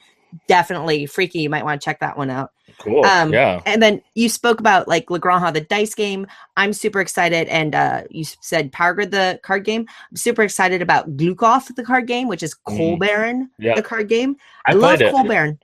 definitely 0.48 1.06
freaky. 1.06 1.40
You 1.40 1.50
might 1.50 1.64
want 1.64 1.80
to 1.80 1.86
check 1.86 2.00
that 2.00 2.18
one 2.18 2.30
out. 2.30 2.52
Cool. 2.80 3.06
Um, 3.06 3.32
yeah. 3.32 3.62
And 3.66 3.82
then 3.82 4.02
you 4.16 4.28
spoke 4.28 4.60
about 4.60 4.86
like 4.88 5.10
La 5.10 5.18
Granja, 5.18 5.54
the 5.54 5.62
dice 5.62 5.96
game. 5.96 6.28
I'm 6.58 6.74
super 6.74 7.00
excited. 7.00 7.48
And 7.48 7.74
uh, 7.74 8.02
you 8.10 8.26
said 8.42 8.72
Power 8.74 8.94
Grid, 8.94 9.12
the 9.12 9.40
card 9.44 9.64
game. 9.64 9.86
I'm 10.12 10.18
super 10.18 10.44
excited 10.44 10.82
about 10.82 11.16
Glück 11.16 11.42
Auf, 11.42 11.74
the 11.76 11.84
card 11.84 12.06
game, 12.08 12.28
which 12.28 12.44
is 12.44 12.54
Coal 12.54 12.98
Mm. 12.98 13.00
Baron, 13.00 13.50
Yeah. 13.60 13.76
the 13.76 13.82
card 13.82 14.10
game. 14.10 14.36
I, 14.68 14.72
I, 14.72 14.76
love 14.76 14.98
played. 14.98 15.12
Coal 15.12 15.24
Baron. 15.24 15.58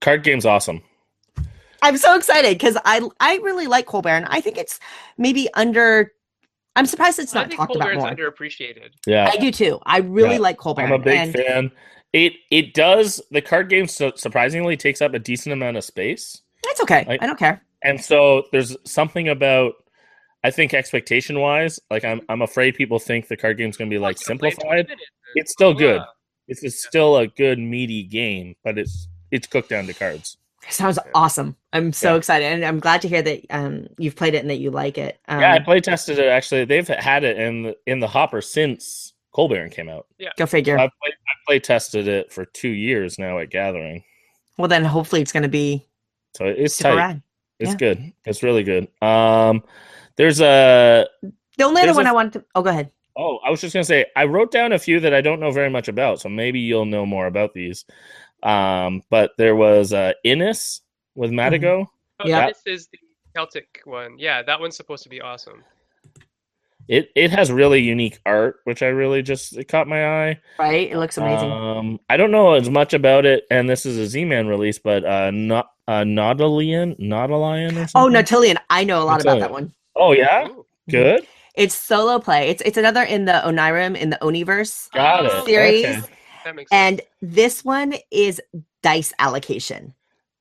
Card 0.00 0.24
game's 0.24 0.44
awesome. 0.46 0.82
I'm 1.82 1.96
so 1.96 2.16
excited 2.16 2.56
because 2.58 2.76
I 2.84 3.06
I 3.20 3.36
really 3.36 3.66
like 3.66 3.86
Coal 3.86 4.06
and 4.06 4.26
I 4.26 4.40
think 4.40 4.58
it's 4.58 4.80
maybe 5.16 5.48
under. 5.54 6.12
I'm 6.76 6.86
surprised 6.86 7.18
it's 7.18 7.34
I 7.34 7.40
not 7.40 7.48
think 7.48 7.58
talked 7.58 7.74
about 7.74 7.84
Coal 7.92 8.00
Baron's 8.00 8.18
more. 8.18 8.30
underappreciated. 8.30 8.90
Yeah. 9.06 9.28
I 9.32 9.36
do 9.36 9.50
too. 9.50 9.80
I 9.84 9.98
really 9.98 10.34
Yeah. 10.34 10.40
like 10.40 10.58
Coal 10.58 10.74
I'm 10.78 10.92
a 10.92 10.98
big 10.98 11.18
and 11.18 11.32
fan. 11.34 11.70
It 12.12 12.34
it 12.50 12.74
does 12.74 13.20
the 13.30 13.40
card 13.42 13.68
game 13.68 13.86
su- 13.86 14.12
surprisingly 14.16 14.76
takes 14.76 15.02
up 15.02 15.12
a 15.14 15.18
decent 15.18 15.52
amount 15.52 15.76
of 15.76 15.84
space, 15.84 16.40
It's 16.66 16.80
okay. 16.82 17.04
Like- 17.06 17.22
I 17.22 17.26
don't 17.26 17.38
care. 17.38 17.62
and 17.82 18.00
so 18.00 18.44
there's 18.52 18.76
something 18.84 19.28
about 19.28 19.74
I 20.44 20.50
think 20.52 20.72
expectation 20.72 21.40
wise, 21.40 21.80
like 21.90 22.04
I'm 22.04 22.20
I'm 22.28 22.42
afraid 22.42 22.76
people 22.76 22.98
think 23.00 23.26
the 23.28 23.36
card 23.36 23.58
game's 23.58 23.76
gonna 23.76 23.90
be 23.90 23.98
like 23.98 24.18
You 24.20 24.26
can 24.26 24.38
play 24.38 24.50
in 24.50 24.56
20 24.56 24.76
simplified. 24.82 24.98
It's 25.34 25.52
still 25.52 25.72
blah, 25.72 25.78
blah, 25.80 25.88
good. 25.88 25.96
blah. 25.98 26.06
It's 26.46 26.62
it's 26.62 26.84
still 26.86 27.16
a 27.18 27.26
good 27.26 27.58
meaty 27.58 28.04
game, 28.04 28.54
but 28.64 28.78
it's 28.78 29.08
it's 29.30 29.46
cooked 29.46 29.68
down 29.70 29.86
to 29.88 29.92
cards. 29.94 30.36
Sounds 30.70 30.98
awesome. 31.14 31.56
I'm 31.72 31.92
so 31.92 32.12
Yeah. 32.12 32.16
excited, 32.18 32.44
and 32.46 32.64
I'm 32.64 32.78
glad 32.80 33.00
to 33.02 33.08
hear 33.08 33.22
that 33.22 33.40
um, 33.50 33.86
you've 33.98 34.16
played 34.16 34.34
it 34.34 34.38
and 34.38 34.50
that 34.50 34.56
you 34.58 34.70
like 34.70 34.98
it. 34.98 35.18
Um, 35.28 35.40
yeah, 35.40 35.54
I 35.54 35.60
play 35.60 35.80
tested 35.80 36.18
it 36.18 36.26
actually. 36.28 36.64
They've 36.64 36.86
had 36.86 37.24
it 37.24 37.38
in 37.38 37.62
the, 37.62 37.76
in 37.86 38.00
the 38.00 38.08
hopper 38.08 38.40
since 38.42 39.14
Coal 39.32 39.48
Baron 39.48 39.70
came 39.70 39.88
out. 39.88 40.06
Yeah. 40.18 40.30
go 40.36 40.46
figure. 40.46 40.78
I've 40.78 40.90
play, 41.02 41.12
I 41.12 41.32
play 41.46 41.60
tested 41.60 42.08
it 42.08 42.32
for 42.32 42.44
two 42.44 42.68
years 42.70 43.18
now 43.18 43.38
at 43.38 43.50
Gathering, 43.50 44.02
well, 44.58 44.68
then 44.68 44.84
hopefully 44.84 45.22
it's 45.22 45.32
going 45.32 45.44
to 45.44 45.48
be 45.48 45.86
so 46.36 46.44
it's 46.46 46.74
super 46.74 46.90
tight. 46.90 46.96
rad. 46.96 47.22
It's 47.60 47.70
Yeah. 47.70 47.76
good. 47.76 48.12
It's 48.26 48.42
really 48.42 48.62
good. 48.64 48.88
Um, 49.02 49.62
there's 50.16 50.40
a 50.40 51.06
The 51.56 51.64
only 51.64 51.82
other 51.82 51.94
one 51.94 52.06
a- 52.06 52.10
I 52.10 52.12
wanted 52.12 52.32
to. 52.34 52.44
Oh, 52.54 52.62
go 52.62 52.70
ahead. 52.70 52.90
oh, 53.16 53.38
I 53.44 53.50
was 53.50 53.60
just 53.60 53.72
gonna 53.72 53.84
say 53.84 54.06
I 54.16 54.24
wrote 54.24 54.50
down 54.52 54.72
a 54.72 54.78
few 54.78 55.00
that 55.00 55.14
I 55.14 55.20
don't 55.20 55.40
know 55.40 55.50
very 55.50 55.70
much 55.70 55.88
about, 55.88 56.20
so 56.20 56.28
maybe 56.28 56.60
you'll 56.60 56.84
know 56.84 57.06
more 57.06 57.26
about 57.26 57.54
these. 57.54 57.84
Um, 58.42 59.02
but 59.10 59.32
there 59.38 59.56
was 59.56 59.92
uh, 59.92 60.12
Inis 60.24 60.80
with 61.14 61.30
Matagot. 61.30 61.86
Oh, 62.20 62.26
Yeah. 62.28 62.48
this 62.48 62.62
is 62.66 62.88
the 62.88 62.98
Celtic 63.34 63.80
one. 63.84 64.18
Yeah, 64.18 64.42
that 64.42 64.60
one's 64.60 64.76
supposed 64.76 65.02
to 65.04 65.08
be 65.08 65.20
awesome. 65.20 65.62
It 66.88 67.10
it 67.14 67.30
has 67.32 67.52
really 67.52 67.80
unique 67.82 68.18
art, 68.24 68.60
which 68.64 68.82
I 68.82 68.86
really 68.86 69.20
just 69.20 69.54
it 69.58 69.64
caught 69.68 69.86
my 69.86 70.06
eye. 70.30 70.40
Right? 70.58 70.90
It 70.90 70.96
looks 70.96 71.18
amazing. 71.18 71.50
Um, 71.52 72.00
I 72.08 72.16
don't 72.16 72.30
know 72.30 72.54
as 72.54 72.70
much 72.70 72.94
about 72.94 73.26
it, 73.26 73.44
and 73.50 73.68
this 73.68 73.84
is 73.84 73.98
a 73.98 74.06
Z-Man 74.06 74.46
release, 74.46 74.78
but 74.78 75.04
uh, 75.04 75.30
not 75.30 75.70
uh, 75.86 76.02
Nautilion, 76.04 76.98
Nautilion 76.98 77.72
or 77.72 77.86
something. 77.86 77.90
oh, 77.94 78.10
something. 78.10 78.12
Nautilion. 78.54 78.56
I 78.70 78.84
know 78.84 79.02
a 79.02 79.04
lot 79.04 79.12
What's 79.14 79.24
about 79.24 79.34
that? 79.34 79.40
that 79.48 79.52
one. 79.52 79.72
Oh 79.96 80.12
yeah, 80.12 80.48
good. 80.90 81.26
It's 81.54 81.74
solo 81.74 82.20
play. 82.20 82.48
It's 82.48 82.62
it's 82.62 82.78
another 82.78 83.02
in 83.02 83.26
the 83.26 83.32
Onirim 83.44 83.94
in 83.94 84.08
the 84.08 84.18
Oniverse 84.22 84.90
Got 84.92 85.26
Oh, 85.26 85.38
it. 85.40 85.44
series. 85.44 85.84
Okay. 85.84 86.00
That 86.48 86.56
makes 86.56 86.70
sense. 86.70 87.02
And 87.22 87.30
this 87.30 87.62
one 87.62 87.94
is 88.10 88.40
dice 88.82 89.12
allocation. 89.18 89.92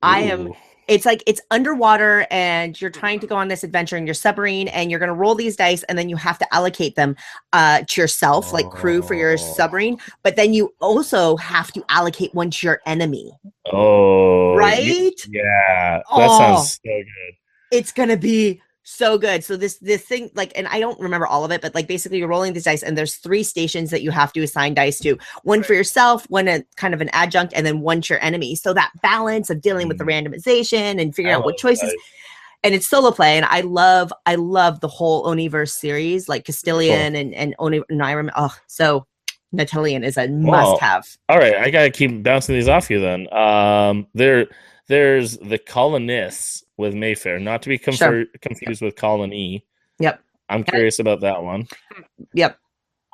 I 0.01 0.21
am 0.21 0.53
it's 0.87 1.05
like 1.05 1.21
it's 1.27 1.41
underwater 1.51 2.25
and 2.31 2.79
you're 2.79 2.89
trying 2.89 3.19
to 3.19 3.27
go 3.27 3.35
on 3.35 3.49
this 3.49 3.65
adventure 3.65 3.97
in 3.97 4.07
your 4.07 4.13
submarine 4.13 4.69
and 4.69 4.89
you're 4.89 5.01
going 5.01 5.09
to 5.09 5.13
roll 5.13 5.35
these 5.35 5.57
dice 5.57 5.83
and 5.83 5.97
then 5.97 6.07
you 6.07 6.15
have 6.15 6.39
to 6.39 6.53
allocate 6.53 6.95
them 6.95 7.17
uh 7.51 7.81
to 7.89 7.99
yourself 7.99 8.53
like 8.53 8.69
crew 8.69 9.01
for 9.01 9.15
your 9.15 9.33
Oh. 9.33 9.35
submarine 9.35 9.97
but 10.23 10.37
then 10.37 10.53
you 10.53 10.73
also 10.79 11.35
have 11.35 11.73
to 11.73 11.83
allocate 11.89 12.33
one 12.33 12.51
to 12.51 12.67
your 12.67 12.79
enemy 12.85 13.33
Oh, 13.73 14.53
right 14.55 15.13
Yeah, 15.29 15.97
that 15.97 16.03
Oh. 16.09 16.37
sounds 16.37 16.73
so 16.73 16.79
good. 16.85 17.05
it's 17.71 17.91
going 17.91 18.07
to 18.09 18.17
be 18.17 18.61
so 18.89 19.17
good 19.17 19.43
so 19.43 19.57
this 19.57 19.77
this 19.79 20.01
thing 20.01 20.29
like 20.33 20.53
and 20.55 20.65
i 20.69 20.79
don't 20.79 20.97
remember 20.97 21.27
all 21.27 21.43
of 21.43 21.51
it 21.51 21.61
but 21.61 21.75
like 21.75 21.89
basically 21.89 22.19
you're 22.19 22.27
rolling 22.27 22.53
these 22.53 22.63
dice 22.63 22.81
and 22.81 22.97
there's 22.97 23.15
three 23.15 23.43
stations 23.43 23.89
that 23.91 24.01
you 24.01 24.11
have 24.11 24.31
to 24.31 24.41
assign 24.41 24.73
dice 24.73 24.97
to 24.97 25.17
one 25.43 25.61
for 25.61 25.73
yourself 25.73 26.25
one 26.29 26.47
a 26.47 26.63
kind 26.77 26.93
of 26.93 27.01
an 27.01 27.09
adjunct 27.11 27.53
and 27.53 27.65
then 27.65 27.81
one 27.81 27.99
to 27.99 28.13
your 28.13 28.23
enemy 28.23 28.55
so 28.55 28.73
that 28.73 28.89
balance 29.01 29.49
of 29.49 29.59
dealing 29.59 29.89
with 29.89 29.97
the 29.97 30.05
randomization 30.05 31.01
and 31.01 31.13
figuring 31.13 31.35
I 31.35 31.37
out 31.37 31.43
what 31.43 31.57
choices 31.57 31.89
dice. 31.89 31.99
and 32.63 32.73
it's 32.73 32.87
solo 32.87 33.11
play 33.11 33.35
and 33.35 33.45
i 33.47 33.59
love 33.59 34.13
i 34.25 34.35
love 34.35 34.79
the 34.79 34.87
whole 34.87 35.25
oniverse 35.25 35.71
series 35.71 36.29
like 36.29 36.45
Castellion 36.45 37.19
and 37.19 37.35
and 37.35 37.55
oni 37.59 37.81
Onirim. 37.91 38.31
oh 38.37 38.55
so 38.67 39.05
Nautilion 39.53 40.05
is 40.05 40.15
a 40.15 40.29
must 40.29 40.79
have 40.81 41.05
All 41.27 41.37
right, 41.37 41.55
I 41.55 41.71
gotta 41.71 41.89
keep 41.89 42.23
bouncing 42.23 42.55
these 42.55 42.67
off 42.67 42.89
you 42.89 42.99
then. 42.99 43.33
Um, 43.33 44.07
there, 44.13 44.47
there's 44.87 45.37
the 45.37 45.57
colonists 45.57 46.63
with 46.77 46.93
Mayfair, 46.93 47.39
not 47.39 47.61
to 47.63 47.69
be 47.69 47.77
confer- 47.77 48.25
Sure. 48.25 48.39
confused 48.41 48.81
with 48.81 48.95
colony. 48.95 49.65
Yep. 49.99 50.21
I'm 50.49 50.63
curious 50.63 50.99
about 50.99 51.21
that 51.21 51.43
one. 51.43 51.67
yep 52.33 52.57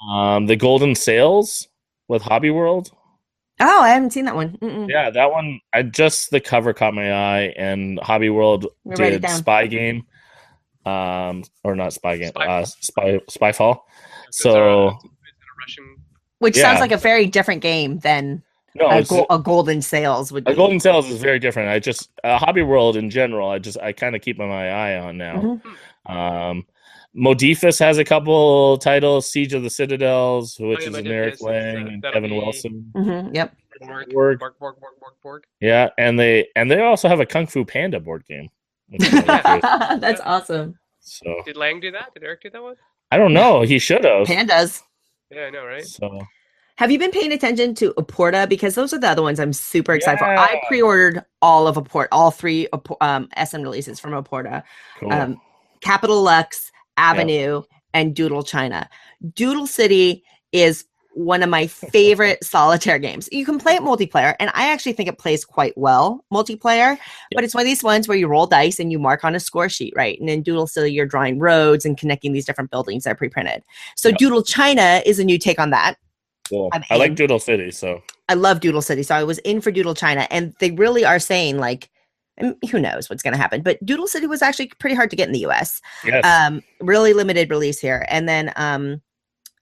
Um, 0.08 0.46
the 0.48 0.56
Golden 0.56 0.94
Sails 0.96 1.68
with 2.08 2.22
Hobby 2.22 2.52
World. 2.52 2.92
oh 3.60 3.82
i 3.82 3.90
haven't 3.90 4.12
seen 4.12 4.26
that 4.26 4.36
one 4.36 4.58
Mm-mm. 4.58 4.90
Yeah, 4.90 5.10
that 5.12 5.32
one. 5.32 5.60
I 5.74 5.84
just 5.84 6.30
the 6.32 6.40
cover 6.42 6.74
caught 6.74 6.94
my 6.94 7.12
eye, 7.14 7.54
and 7.58 8.00
Hobby 8.02 8.30
World 8.30 8.68
We'll 8.84 8.98
did. 8.98 9.28
Spy 9.30 9.68
Game, 9.68 10.06
um, 10.86 11.44
or 11.64 11.76
not 11.76 11.94
Spy 11.94 12.18
Game, 12.18 12.32
Spyfall. 12.34 12.62
uh, 12.62 12.66
Spy 12.66 13.20
Spyfall. 13.30 13.80
Is 14.30 14.40
a- 14.40 14.42
So 14.44 14.88
a 14.90 15.00
Russian 15.62 15.96
which 16.40 16.58
Yeah. 16.58 16.64
sounds 16.64 16.82
like 16.82 16.92
a 16.92 16.98
very 16.98 17.26
different 17.28 17.62
game 17.62 18.00
than 18.00 18.44
no, 18.76 18.90
a, 18.90 19.04
go- 19.04 19.26
a 19.30 19.40
golden 19.40 19.82
sales 19.82 20.32
would 20.32 20.44
be 20.46 20.52
a 20.52 20.56
Golden 20.56 20.80
Sails 20.80 21.10
is 21.10 21.22
very 21.22 21.40
different. 21.40 21.70
I 21.70 21.80
just 21.80 22.10
uh, 22.24 22.38
Hobby 22.38 22.62
World 22.64 22.96
in 22.98 23.10
general. 23.10 23.50
I 23.50 23.60
just 23.60 23.78
I 23.80 23.92
kind 23.94 24.16
of 24.16 24.22
keep 24.22 24.38
my 24.38 24.70
eye 24.70 24.98
on 25.00 25.18
now. 25.18 25.60
Mhm. 26.08 26.12
Um, 26.12 26.66
Modifus 27.16 27.78
has 27.80 27.98
a 28.00 28.04
couple 28.04 28.78
titles: 28.80 29.32
Siege 29.32 29.54
of 29.54 29.62
the 29.64 29.70
Citadels, 29.70 30.58
which 30.60 30.82
yeah, 30.82 30.88
is 30.88 30.94
Modifus 30.94 31.12
Eric 31.12 31.34
is, 31.36 31.42
Lang 31.42 31.88
and 31.88 32.04
Kevin 32.04 32.30
be- 32.32 32.38
Wilson. 32.40 32.92
Mhm, 32.96 33.36
yep 33.36 33.56
Borg, 33.82 34.12
Borg. 34.14 34.40
Borg, 34.60 34.76
Borg. 35.22 35.44
Yeah, 35.60 35.90
and 35.98 36.20
they 36.20 36.48
and 36.56 36.70
they 36.72 36.82
also 36.82 37.08
have 37.08 37.20
a 37.20 37.26
Kung 37.26 37.46
Fu 37.48 37.66
Panda 37.66 38.00
board 38.00 38.26
game. 38.26 38.50
which 38.90 39.04
is 39.04 39.12
that's 39.26 40.22
awesome 40.22 40.78
so 41.00 41.26
Did 41.46 41.58
Lang 41.58 41.80
do 41.80 41.92
that? 41.92 42.14
Did 42.14 42.24
Eric 42.24 42.42
do 42.44 42.50
that 42.50 42.62
one? 42.64 42.76
I 43.12 43.18
don't 43.18 43.34
know. 43.34 43.62
He 43.62 43.78
should 43.78 44.04
have. 44.06 44.26
pandas 44.28 44.82
Yeah, 45.30 45.44
I 45.46 45.50
know, 45.52 45.66
right? 45.66 45.86
So 45.86 46.20
Have 46.78 46.92
you 46.92 46.98
been 46.98 47.12
paying 47.12 47.32
attention 47.32 47.76
to 47.76 47.94
Aporta? 47.94 48.50
Because 48.50 48.76
those 48.76 48.94
are 48.94 49.00
the 49.00 49.08
other 49.08 49.22
ones 49.22 49.40
I'm 49.40 49.54
super 49.54 49.94
excited 49.94 50.18
for. 50.18 50.26
I 50.26 50.62
pre-ordered 50.68 51.24
all 51.42 51.68
of 51.68 51.76
Aport, 51.76 52.08
all 52.12 52.32
three 52.32 52.68
um, 53.00 53.30
Essen 53.36 53.62
releases 53.64 54.00
from 54.00 54.12
Aporta. 54.12 54.64
cool. 55.00 55.14
Um, 55.14 55.42
Capital 55.82 56.22
Lux, 56.24 56.72
Avenue, 56.98 57.62
and 57.94 58.16
Doodle 58.16 58.44
China. 58.44 58.90
Doodle 59.34 59.68
City 59.68 60.24
is 60.52 60.86
one 61.14 61.44
of 61.44 61.50
my 61.50 61.68
favorite 61.92 62.44
solitaire 62.44 62.98
games. 62.98 63.30
You 63.32 63.46
can 63.46 63.60
play 63.60 63.76
it 63.76 63.82
multiplayer, 63.82 64.36
and 64.40 64.50
I 64.56 64.72
actually 64.72 64.94
think 64.94 65.10
it 65.10 65.20
plays 65.20 65.46
quite 65.46 65.78
well 65.78 66.26
multiplayer. 66.34 66.98
But 67.36 67.44
it's 67.44 67.54
one 67.54 67.62
of 67.62 67.68
these 67.68 67.84
ones 67.84 68.08
where 68.08 68.18
you 68.18 68.28
roll 68.28 68.48
dice 68.48 68.80
and 68.80 68.92
you 68.92 68.98
mark 68.98 69.24
on 69.24 69.36
a 69.36 69.40
score 69.40 69.70
sheet, 69.70 69.94
right? 69.96 70.20
And 70.20 70.30
in 70.30 70.42
Doodle 70.42 70.68
City, 70.68 70.92
you're 70.92 71.06
drawing 71.06 71.38
roads 71.38 71.86
and 71.86 71.98
connecting 71.98 72.34
these 72.34 72.46
different 72.46 72.72
buildings 72.72 73.04
that 73.04 73.12
are 73.12 73.16
pre-printed. 73.16 73.64
So 73.96 74.10
Yep. 74.10 74.18
Doodle 74.18 74.44
China 74.44 75.04
is 75.06 75.20
a 75.20 75.24
new 75.24 75.38
take 75.38 75.60
on 75.60 75.70
that. 75.70 75.98
Cool. 76.54 76.70
I'm 76.74 76.84
I 76.90 76.96
like. 76.98 77.16
Doodle 77.16 77.40
City. 77.40 77.72
So 77.72 78.02
I 78.30 78.34
love 78.36 78.60
Doodle 78.60 78.82
City, 78.82 79.04
so 79.04 79.16
I 79.16 79.24
was 79.24 79.40
in 79.40 79.62
for 79.62 79.72
Doodle 79.72 79.96
China, 79.96 80.28
and 80.32 80.54
they 80.60 80.72
really 80.72 81.06
are 81.06 81.20
saying 81.20 81.58
like, 81.58 81.90
and 82.38 82.56
who 82.72 82.80
knows 82.80 83.10
what's 83.10 83.22
going 83.24 83.34
to 83.34 83.40
happen. 83.40 83.62
But 83.62 83.84
Doodle 83.86 84.08
City 84.08 84.28
was 84.28 84.42
actually 84.42 84.68
pretty 84.80 84.96
hard 84.96 85.10
to 85.10 85.16
get 85.16 85.28
in 85.28 85.34
the 85.34 85.40
U.S. 85.40 85.82
yes, 86.06 86.26
Um, 86.26 86.64
really 86.80 87.14
limited 87.14 87.50
release 87.50 87.80
here, 87.80 88.06
and 88.10 88.28
then 88.28 88.52
um, 88.56 89.02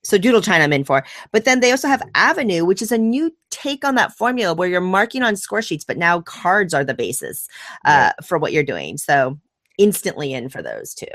so 0.04 0.18
Doodle 0.18 0.42
China 0.42 0.64
I'm 0.64 0.74
in 0.74 0.84
for. 0.84 1.04
But 1.32 1.46
then 1.46 1.60
they 1.60 1.72
also 1.72 1.88
have 1.88 2.02
Avenue, 2.16 2.66
which 2.66 2.82
is 2.82 2.92
a 2.92 2.98
new 2.98 3.36
take 3.50 3.86
on 3.86 3.96
that 3.96 4.14
formula 4.14 4.54
where 4.54 4.70
you're 4.70 4.82
marking 4.82 5.22
on 5.24 5.36
score 5.36 5.62
sheets, 5.62 5.84
but 5.84 5.98
now 5.98 6.22
cards 6.22 6.74
are 6.74 6.84
the 6.84 6.94
basis 6.94 7.48
uh, 7.86 8.12
for 8.24 8.38
what 8.38 8.52
you're 8.54 8.64
doing. 8.64 8.98
So 8.98 9.38
instantly 9.78 10.34
in 10.34 10.50
for 10.50 10.62
those 10.62 10.94
two. 10.94 11.08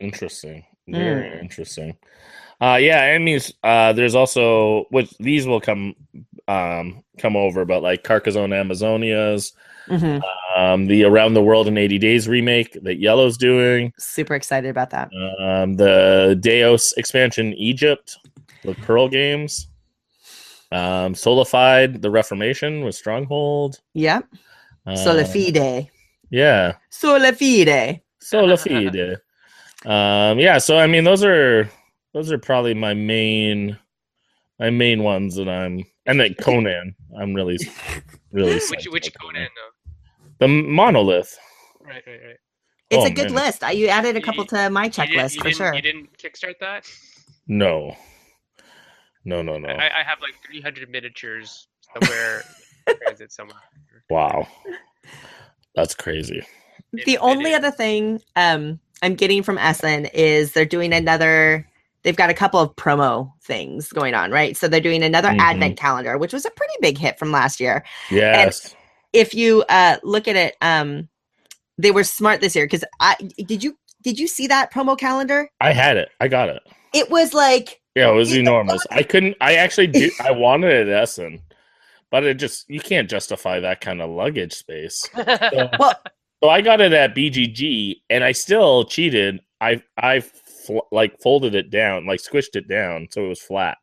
interesting. 0.00 0.64
Very 0.88 1.30
Mm. 1.30 1.42
interesting. 1.42 1.96
Uh, 2.62 2.76
yeah, 2.76 3.02
and 3.02 3.24
means 3.24 3.52
uh, 3.64 3.92
there's 3.92 4.14
also 4.14 4.84
which 4.90 5.10
these 5.18 5.46
will 5.46 5.60
come 5.60 5.96
um 6.46 7.02
come 7.18 7.34
over, 7.34 7.64
but 7.64 7.82
like 7.82 8.04
Carcassonne 8.04 8.52
Amazonas, 8.52 9.52
hmm 9.88 10.18
um, 10.56 10.86
the 10.86 11.02
Around 11.02 11.34
the 11.34 11.42
World 11.42 11.66
in 11.66 11.76
80 11.78 11.98
Days 11.98 12.28
remake 12.28 12.78
that 12.84 13.00
Yellow's 13.00 13.36
doing, 13.36 13.92
Super 13.98 14.36
excited 14.36 14.70
about 14.70 14.90
that. 14.90 15.10
um, 15.40 15.74
the 15.74 16.38
Deus 16.40 16.92
expansion 16.96 17.52
Egypt 17.54 18.16
with 18.64 18.78
Pearl 18.82 19.08
Games, 19.08 19.66
um, 20.70 21.16
Sola 21.16 21.44
Fide 21.44 22.00
the 22.00 22.10
Reformation 22.10 22.84
with 22.84 22.94
Stronghold. 22.94 23.80
Yep. 23.94 24.28
Um, 24.86 24.96
Sola 24.96 25.24
fide. 25.24 25.90
Yeah, 26.30 26.74
Sola 26.90 27.32
fide. 27.32 28.02
Sola 28.20 28.56
Fide. 28.56 29.16
um, 29.84 30.38
yeah, 30.38 30.58
so 30.58 30.78
I 30.78 30.86
mean, 30.86 31.02
those 31.02 31.24
are 31.24 31.68
those 32.14 32.30
are 32.32 32.38
probably 32.38 32.74
my 32.74 32.94
main 32.94 33.78
my 34.58 34.70
main 34.70 35.02
ones 35.02 35.34
that 35.36 35.48
I'm, 35.48 35.82
and 36.06 36.20
then 36.20 36.34
Conan. 36.34 36.94
I'm 37.18 37.34
really 37.34 37.58
really 38.32 38.60
Which 38.70 38.86
which 38.86 39.12
Conan 39.20 39.48
though? 39.56 39.92
The 40.38 40.48
monolith. 40.48 41.36
Right, 41.80 42.02
right, 42.06 42.20
right. 42.26 42.36
It's 42.90 43.02
Oh, 43.04 43.06
a 43.06 43.10
good 43.10 43.32
man. 43.32 43.44
list. 43.46 43.64
I, 43.64 43.70
you 43.72 43.88
added 43.88 44.16
a 44.16 44.18
You- 44.18 44.24
couple 44.24 44.44
to 44.46 44.70
my 44.70 44.88
checklist 44.88 45.40
for 45.40 45.50
sure. 45.50 45.74
You 45.74 45.82
didn't 45.82 46.16
kickstart 46.18 46.58
that? 46.60 46.84
No, 47.48 47.96
no, 49.24 49.40
no, 49.42 49.58
no. 49.58 49.68
I, 49.68 50.00
I 50.00 50.02
have 50.04 50.20
like 50.20 50.34
300 50.46 50.90
miniatures 50.90 51.68
somewhere. 51.94 52.42
in 52.86 52.94
transit 53.04 53.32
somewhere. 53.38 53.56
Wow, 54.10 54.46
that's 55.74 55.94
crazy. 55.94 56.42
It- 56.92 57.04
the 57.06 57.14
it 57.14 57.18
only 57.20 57.50
is. 57.52 57.56
other 57.56 57.70
thing 57.70 58.20
um 58.36 58.78
I'm 59.02 59.14
getting 59.14 59.42
from 59.42 59.58
Essen 59.58 60.06
is 60.06 60.52
they're 60.52 60.64
doing 60.66 60.92
another 60.92 61.66
they've 62.02 62.16
got 62.16 62.30
a 62.30 62.34
couple 62.34 62.60
of 62.60 62.74
promo 62.76 63.32
things 63.42 63.90
going 63.92 64.14
on, 64.14 64.30
right? 64.30 64.56
So 64.56 64.68
they're 64.68 64.80
doing 64.80 65.02
another 65.02 65.28
Mhm. 65.30 65.40
advent 65.40 65.78
calendar, 65.78 66.18
which 66.18 66.32
was 66.32 66.44
a 66.44 66.50
pretty 66.50 66.74
big 66.80 66.98
hit 66.98 67.18
from 67.18 67.32
last 67.32 67.60
year. 67.60 67.84
Yes. 68.10 68.74
If 69.12 69.34
you 69.34 69.64
uh 69.68 69.98
look 70.02 70.28
at 70.28 70.36
it, 70.36 70.56
um 70.62 71.08
they 71.78 71.90
were 71.90 72.04
smart 72.04 72.40
this 72.40 72.54
year 72.54 72.64
because 72.66 72.84
I 73.00 73.16
did 73.46 73.62
you 73.62 73.76
did 74.02 74.18
you 74.18 74.26
see 74.26 74.46
that 74.48 74.72
promo 74.72 74.98
calendar? 74.98 75.48
I 75.60 75.72
had 75.72 75.96
it. 75.96 76.10
I 76.20 76.28
got 76.28 76.48
it. 76.48 76.62
It 76.92 77.10
was 77.10 77.34
like 77.34 77.80
Yeah, 77.94 78.10
it 78.10 78.14
was 78.14 78.34
enormous. 78.34 78.86
I 78.90 79.02
couldn't. 79.02 79.36
I 79.40 79.54
actually 79.56 79.88
did. 79.88 80.12
I 80.20 80.30
wanted 80.46 80.72
it 80.72 80.88
at 80.88 81.02
Essen, 81.02 81.40
but 82.10 82.24
it 82.24 82.34
just 82.34 82.68
you 82.68 82.80
can't 82.80 83.08
justify 83.08 83.60
that 83.60 83.80
kind 83.80 84.00
of 84.02 84.10
luggage 84.10 84.54
space. 84.54 85.08
So, 85.16 85.68
well 85.78 85.94
so 86.42 86.48
I 86.48 86.60
got 86.60 86.80
it 86.80 86.92
at 86.92 87.14
BGG, 87.14 88.00
and 88.10 88.24
I 88.24 88.32
still 88.32 88.84
cheated. 88.84 89.40
I 89.60 89.82
I 89.96 90.24
fl- 90.66 90.86
like 90.90 91.20
folded 91.20 91.54
it 91.54 91.70
down, 91.70 92.06
like 92.06 92.20
squished 92.20 92.54
it 92.56 92.68
down, 92.68 93.08
so 93.10 93.24
it 93.24 93.28
was 93.28 93.40
flat. 93.40 93.78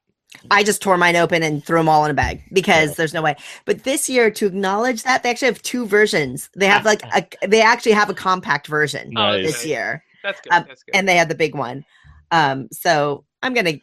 I 0.51 0.63
just 0.63 0.81
tore 0.81 0.95
mine 0.97 1.15
open 1.15 1.41
and 1.41 1.65
threw 1.65 1.79
them 1.79 1.89
all 1.89 2.05
in 2.05 2.11
a 2.11 2.13
bag 2.13 2.43
because 2.53 2.89
Yeah. 2.89 2.95
there's 2.97 3.13
no 3.15 3.21
way. 3.23 3.35
But 3.65 3.83
this 3.83 4.07
year, 4.07 4.29
to 4.31 4.45
acknowledge 4.45 5.01
that, 5.03 5.23
they 5.23 5.29
actually 5.31 5.47
have 5.47 5.61
two 5.63 5.87
versions. 5.87 6.49
They 6.55 6.67
have 6.67 6.85
like 6.85 7.01
a, 7.15 7.47
they 7.47 7.61
actually 7.61 7.93
have 7.93 8.09
a 8.09 8.13
compact 8.13 8.67
version 8.67 9.09
Oh, 9.17 9.21
Nice. 9.37 9.45
this 9.45 9.65
year, 9.65 10.03
That's 10.23 10.39
good. 10.41 10.53
Um, 10.53 10.65
that's 10.67 10.83
good. 10.83 10.95
and 10.95 11.09
they 11.09 11.15
had 11.15 11.29
the 11.29 11.35
big 11.35 11.55
one. 11.55 11.83
Um, 12.31 12.67
so 12.71 13.25
I'm 13.41 13.53
gonna 13.55 13.79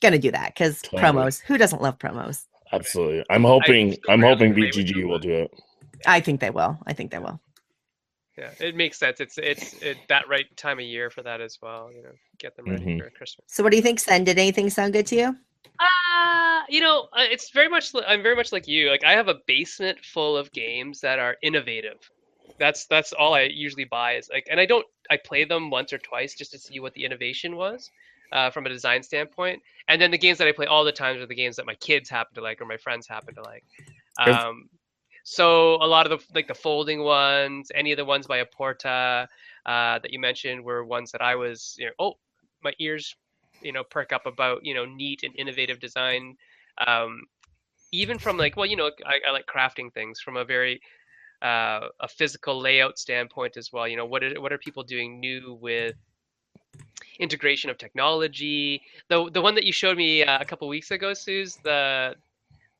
gonna 0.00 0.18
do 0.18 0.30
that 0.30 0.54
because 0.54 0.80
Totally. 0.80 1.02
promos. 1.02 1.42
Who 1.42 1.58
doesn't 1.58 1.82
love 1.82 1.98
promos? 1.98 2.44
Absolutely. 2.72 3.24
I'm 3.30 3.44
hoping. 3.44 3.96
I'm 4.08 4.22
hoping 4.22 4.54
play 4.54 4.70
BGG 4.70 5.06
will 5.06 5.18
do 5.18 5.32
it. 5.32 5.50
I 6.06 6.20
think 6.20 6.40
they 6.40 6.50
will. 6.50 6.78
I 6.86 6.94
think 6.94 7.10
they 7.10 7.18
will. 7.18 7.38
Yeah, 8.38 8.50
it 8.60 8.74
makes 8.76 8.98
sense. 8.98 9.20
It's 9.20 9.38
it's 9.38 9.74
it, 9.82 9.98
that 10.08 10.28
right 10.28 10.46
time 10.56 10.78
of 10.78 10.84
year 10.84 11.10
for 11.10 11.22
that 11.22 11.40
as 11.40 11.58
well. 11.62 11.90
You 11.94 12.02
know, 12.02 12.12
get 12.38 12.56
them 12.56 12.68
ready 12.68 12.86
Mhm. 12.86 12.96
for 12.96 13.10
Christmas. 13.10 13.46
So 13.48 13.62
what 13.62 13.70
do 13.70 13.76
you 13.76 13.82
think, 13.82 14.00
Sen? 14.00 14.24
Did 14.24 14.38
anything 14.38 14.70
sound 14.70 14.92
good 14.92 15.06
to 15.08 15.16
you? 15.16 15.36
Uh, 15.78 16.62
you 16.68 16.80
know, 16.80 17.08
uh, 17.12 17.24
it's 17.30 17.50
very 17.50 17.68
much. 17.68 17.92
I'm 18.06 18.22
very 18.22 18.36
much 18.36 18.52
like 18.52 18.66
you. 18.66 18.90
Like 18.90 19.04
I 19.04 19.12
have 19.12 19.28
a 19.28 19.36
basement 19.46 19.98
full 20.04 20.36
of 20.36 20.52
games 20.52 21.00
that 21.00 21.18
are 21.18 21.36
innovative. 21.42 21.98
That's 22.58 22.86
that's 22.86 23.12
all 23.12 23.34
I 23.34 23.42
usually 23.42 23.84
buy 23.84 24.14
is 24.16 24.28
like, 24.32 24.46
and 24.50 24.58
I 24.60 24.66
don't. 24.66 24.86
I 25.10 25.18
play 25.18 25.44
them 25.44 25.70
once 25.70 25.92
or 25.92 25.98
twice 25.98 26.34
just 26.34 26.52
to 26.52 26.58
see 26.58 26.80
what 26.80 26.94
the 26.94 27.04
innovation 27.04 27.56
was. 27.56 27.90
uh, 28.32 28.50
from 28.50 28.66
a 28.66 28.68
design 28.68 29.02
standpoint. 29.02 29.62
And 29.88 30.02
then 30.02 30.10
the 30.10 30.18
games 30.18 30.38
that 30.38 30.48
I 30.48 30.52
play 30.52 30.66
all 30.66 30.84
the 30.84 30.92
times 30.92 31.20
are 31.22 31.26
the 31.26 31.34
games 31.34 31.56
that 31.56 31.66
my 31.66 31.76
kids 31.76 32.10
happen 32.10 32.34
to 32.34 32.40
like 32.42 32.60
or 32.60 32.66
my 32.66 32.76
friends 32.76 33.06
happen 33.06 33.34
to 33.36 33.42
like. 33.42 33.64
Um, 34.18 34.68
so 35.28 35.74
a 35.82 35.88
lot 35.88 36.08
of 36.08 36.16
the 36.16 36.24
like 36.36 36.46
the 36.46 36.54
folding 36.54 37.02
ones, 37.02 37.72
any 37.74 37.90
of 37.90 37.96
the 37.96 38.04
ones 38.04 38.28
by 38.28 38.44
Aporta 38.44 39.26
uh, 39.66 39.98
that 39.98 40.12
you 40.12 40.20
mentioned 40.20 40.62
were 40.62 40.84
ones 40.84 41.10
that 41.10 41.20
I 41.20 41.34
was, 41.34 41.74
you 41.80 41.86
know, 41.86 41.92
oh, 41.98 42.14
my 42.62 42.72
ears, 42.78 43.16
you 43.60 43.72
know, 43.72 43.82
perk 43.82 44.12
up 44.12 44.26
about, 44.26 44.64
you 44.64 44.72
know, 44.72 44.84
neat 44.84 45.24
and 45.24 45.34
innovative 45.36 45.80
design. 45.80 46.36
Um, 46.86 47.22
even 47.90 48.20
from 48.20 48.36
like, 48.36 48.56
well, 48.56 48.66
you 48.66 48.76
know, 48.76 48.92
I, 49.04 49.18
I 49.28 49.32
like 49.32 49.46
crafting 49.46 49.92
things 49.92 50.20
from 50.20 50.36
a 50.36 50.44
very 50.44 50.80
uh, 51.42 51.88
a 51.98 52.06
physical 52.06 52.60
layout 52.60 52.96
standpoint 52.96 53.56
as 53.56 53.72
well. 53.72 53.88
You 53.88 53.96
know, 53.96 54.06
what 54.06 54.22
are 54.22 54.40
what 54.40 54.52
are 54.52 54.58
people 54.58 54.84
doing 54.84 55.18
new 55.18 55.58
with 55.60 55.96
integration 57.18 57.68
of 57.68 57.78
technology? 57.78 58.80
The 59.08 59.28
the 59.32 59.42
one 59.42 59.56
that 59.56 59.64
you 59.64 59.72
showed 59.72 59.96
me 59.96 60.22
uh, 60.22 60.38
a 60.40 60.44
couple 60.44 60.68
weeks 60.68 60.92
ago, 60.92 61.14
Suze, 61.14 61.56
the 61.64 62.14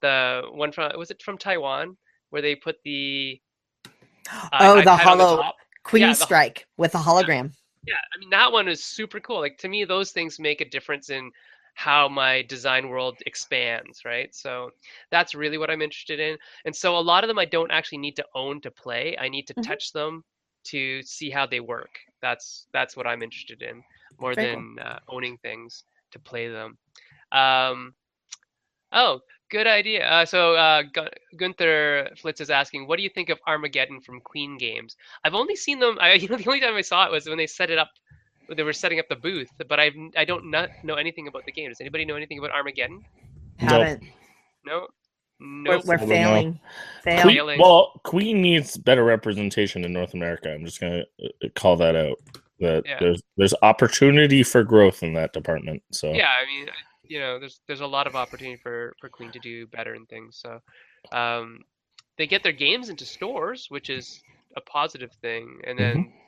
the 0.01 0.43
one 0.53 0.71
from 0.71 0.97
was 0.97 1.11
it 1.11 1.21
from 1.21 1.39
Taiwan 1.39 1.97
where 2.31 2.43
they 2.43 2.55
put 2.55 2.77
the 2.85 3.41
uh, 4.31 4.49
oh 4.61 4.83
the 4.83 4.97
hollow 4.97 5.37
the 5.37 5.53
Queen 5.85 6.03
yeah, 6.03 6.09
the, 6.09 6.15
Strike 6.15 6.67
with 6.77 6.95
a 6.95 6.99
hologram. 6.99 7.53
Yeah, 7.87 7.95
I 8.15 8.19
mean 8.19 8.31
that 8.31 8.51
one 8.51 8.69
is 8.69 8.85
super 8.85 9.21
cool. 9.21 9.41
Like 9.41 9.59
to 9.59 9.69
me, 9.69 9.85
those 9.85 10.11
things 10.11 10.39
make 10.39 10.61
a 10.61 10.69
difference 10.69 11.11
in 11.11 11.31
how 11.75 12.09
my 12.09 12.41
design 12.43 12.89
world 12.89 13.19
expands, 13.27 14.05
right? 14.05 14.35
So 14.35 14.71
that's 15.11 15.35
really 15.35 15.59
what 15.59 15.71
I'm 15.71 15.83
interested 15.83 16.19
in. 16.19 16.39
And 16.65 16.75
so 16.75 16.97
a 16.97 16.99
lot 16.99 17.23
of 17.23 17.29
them 17.29 17.39
I 17.39 17.45
don't 17.45 17.71
actually 17.71 17.99
need 17.99 18.17
to 18.17 18.25
own 18.35 18.63
to 18.63 18.71
play. 18.71 19.15
I 19.21 19.29
need 19.29 19.47
to 19.49 19.55
mm-hmm. 19.55 19.69
touch 19.69 19.93
them 19.93 20.25
to 20.65 21.03
see 21.03 21.29
how 21.29 21.47
they 21.47 21.61
work. 21.61 21.99
That's 22.23 22.67
that's 22.73 22.97
what 22.97 23.07
I'm 23.07 23.23
interested 23.23 23.63
in 23.63 23.83
more 24.19 24.35
Very 24.35 24.55
than 24.55 24.77
cool. 24.79 24.87
uh, 24.87 24.99
owning 25.09 25.37
things 25.39 25.85
to 26.13 26.19
play 26.19 26.49
them. 26.49 26.79
Um, 27.31 27.95
oh, 28.93 29.21
good 29.51 29.67
idea. 29.67 30.07
Uh, 30.07 30.25
so 30.25 30.55
uh, 30.55 30.83
Gunther 31.37 32.11
Flitz 32.23 32.41
is 32.41 32.51
asking, 32.51 32.87
what 32.87 32.97
do 32.97 33.03
you 33.03 33.11
think 33.11 33.29
of 33.29 33.39
Armageddon 33.47 34.01
from 34.01 34.21
Queen 34.21 34.59
Games? 34.59 34.97
I've 35.25 35.35
only 35.35 35.57
seen 35.57 35.79
them. 35.79 35.99
I, 36.01 36.15
you 36.15 36.29
know, 36.29 36.37
the 36.37 36.49
only 36.49 36.61
time 36.61 36.75
I 36.75 36.83
saw 36.83 37.07
it 37.07 37.13
was 37.13 37.27
when 37.27 37.39
they 37.39 37.47
set 37.47 37.71
it 37.71 37.79
up 37.79 37.91
they 38.55 38.63
were 38.63 38.73
setting 38.73 38.99
up 38.99 39.09
the 39.09 39.17
booth, 39.17 39.49
but 39.69 39.81
I 39.81 39.91
I 40.17 40.25
don't 40.25 40.51
not 40.51 40.71
know 40.85 40.95
anything 40.95 41.29
about 41.29 41.45
the 41.47 41.53
game. 41.53 41.69
Does 41.69 41.81
anybody 41.81 42.05
know 42.05 42.17
anything 42.17 42.39
about 42.39 42.53
Armageddon? 42.53 43.05
Haven't. 43.59 44.03
No. 44.65 44.89
No. 45.39 45.71
We're, 45.71 45.81
we're 45.85 45.99
failing. 45.99 46.61
Queen, 47.03 47.59
well, 47.59 48.01
Queen 48.05 48.41
needs 48.41 48.77
better 48.77 49.05
representation 49.05 49.85
in 49.85 49.93
North 49.93 50.15
America. 50.15 50.53
I'm 50.53 50.65
just 50.65 50.81
gonna 50.81 51.05
uh, 51.23 51.49
call 51.55 51.77
that 51.77 51.97
out. 51.97 52.19
That 52.61 52.85
yeah. 52.87 52.97
there's 53.01 53.23
there's 53.37 53.55
opportunity 53.63 54.43
for 54.43 54.65
growth 54.65 55.03
in 55.03 55.13
that 55.15 55.33
department. 55.33 55.83
So 55.93 56.13
yeah, 56.13 56.29
I 56.41 56.47
mean, 56.47 56.69
you 57.09 57.21
know, 57.21 57.39
there's 57.39 57.61
there's 57.67 57.81
a 57.81 57.87
lot 57.87 58.07
of 58.07 58.17
opportunity 58.17 58.61
for 58.63 58.95
for 59.01 59.09
Queen 59.09 59.31
to 59.33 59.39
do 59.39 59.67
better 59.67 59.95
and 59.95 60.09
things. 60.09 60.43
So 60.43 60.61
um, 61.13 61.61
they 62.19 62.27
get 62.27 62.43
their 62.43 62.53
games 62.53 62.89
into 62.89 63.05
stores, 63.05 63.67
which 63.69 63.91
is 63.91 64.23
a 64.57 64.61
positive 64.61 65.13
thing, 65.23 65.61
and 65.65 65.79
then. 65.79 65.97
Mm-hmm 65.97 66.21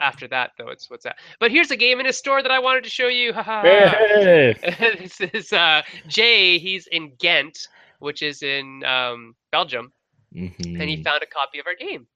after 0.00 0.28
that, 0.28 0.52
though, 0.56 0.68
it's 0.68 0.88
what's 0.90 1.04
that. 1.04 1.16
But 1.40 1.50
here's 1.50 1.70
a 1.70 1.76
game 1.76 2.00
in 2.00 2.06
a 2.06 2.12
store 2.12 2.42
that 2.42 2.50
I 2.50 2.58
wanted 2.58 2.84
to 2.84 2.90
show 2.90 3.08
you. 3.08 3.32
Hey. 3.32 4.54
this 5.00 5.20
is 5.20 5.52
uh, 5.52 5.82
Jay. 6.06 6.58
He's 6.58 6.86
in 6.88 7.12
Ghent, 7.18 7.66
which 7.98 8.22
is 8.22 8.42
in 8.42 8.84
um, 8.84 9.34
Belgium, 9.50 9.92
mm-hmm. 10.34 10.80
and 10.80 10.88
he 10.88 11.02
found 11.02 11.22
a 11.22 11.26
copy 11.26 11.58
of 11.58 11.66
our 11.66 11.74
game, 11.74 12.06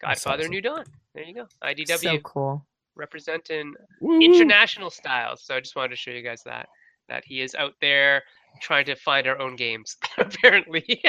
Godfather 0.00 0.42
awesome. 0.42 0.50
New 0.50 0.60
Dawn. 0.60 0.84
There 1.14 1.24
you 1.24 1.34
go. 1.34 1.46
IDW. 1.64 1.98
So 1.98 2.18
cool. 2.18 2.66
Representing 2.94 3.74
Woo. 4.00 4.20
international 4.20 4.90
styles. 4.90 5.42
So 5.44 5.54
I 5.54 5.60
just 5.60 5.76
wanted 5.76 5.90
to 5.90 5.96
show 5.96 6.10
you 6.10 6.22
guys 6.22 6.42
that 6.44 6.68
that 7.10 7.24
he 7.26 7.42
is 7.42 7.54
out 7.54 7.74
there 7.82 8.22
trying 8.62 8.86
to 8.86 8.94
find 8.94 9.26
our 9.26 9.38
own 9.38 9.56
games. 9.56 9.96
apparently. 10.18 11.02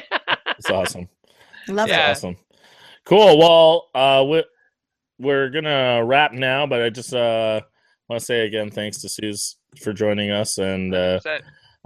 It's 0.58 0.70
awesome. 0.70 1.08
Love 1.70 1.88
yeah. 1.88 2.10
it. 2.10 2.12
Awesome. 2.12 2.38
Cool. 3.06 3.38
Well, 3.40 3.90
uh, 3.96 4.24
we 4.26 4.44
we're 5.20 5.50
gonna 5.50 6.04
wrap 6.04 6.34
now, 6.34 6.68
but 6.68 6.82
I 6.82 6.90
just 6.90 7.14
uh, 7.14 7.62
want 8.10 8.20
to 8.20 8.26
say 8.26 8.46
again, 8.46 8.70
thanks 8.70 9.02
to 9.02 9.10
Suze 9.10 9.56
for 9.82 9.94
joining 9.94 10.32
us, 10.32 10.58
and 10.58 10.94
uh, 10.94 11.20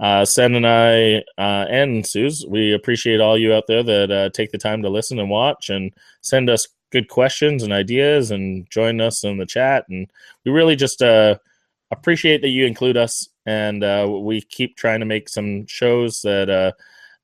uh, 0.00 0.24
Sen 0.24 0.54
and 0.54 0.66
I 0.66 1.18
uh, 1.38 1.66
and 1.70 2.06
Suze, 2.06 2.44
we 2.48 2.72
appreciate 2.72 3.20
all 3.20 3.38
you 3.38 3.52
out 3.52 3.64
there 3.66 3.82
that 3.82 4.10
uh, 4.10 4.30
take 4.30 4.50
the 4.50 4.58
time 4.58 4.82
to 4.82 4.88
listen 4.88 5.18
and 5.18 5.30
watch 5.30 5.70
and 5.70 5.92
send 6.22 6.50
us 6.50 6.68
good 6.90 7.08
questions 7.08 7.62
and 7.62 7.72
ideas 7.72 8.30
and 8.30 8.68
join 8.70 9.00
us 9.00 9.24
in 9.24 9.38
the 9.38 9.46
chat, 9.46 9.84
and 9.88 10.10
we 10.44 10.52
really 10.52 10.76
just 10.76 11.02
uh, 11.02 11.36
appreciate 11.90 12.42
that 12.42 12.48
you 12.48 12.66
include 12.66 12.96
us, 12.96 13.28
and 13.46 13.82
uh, 13.82 14.06
we 14.08 14.42
keep 14.42 14.76
trying 14.76 15.00
to 15.00 15.06
make 15.06 15.28
some 15.28 15.66
shows 15.66 16.22
that. 16.22 16.50
Uh, 16.50 16.72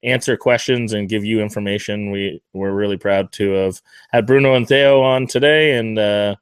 answer 0.04 0.36
questions 0.36 0.92
and 0.92 1.08
give 1.08 1.24
you 1.24 1.40
information. 1.40 2.10
We 2.10 2.42
we're 2.52 2.72
really 2.72 2.96
proud 2.96 3.30
to 3.34 3.52
have 3.52 3.80
had 4.10 4.26
Bruno 4.26 4.54
and 4.54 4.66
Theo 4.66 5.00
on 5.00 5.28
today, 5.28 5.78
and 5.78 5.96
uh, 5.96 6.34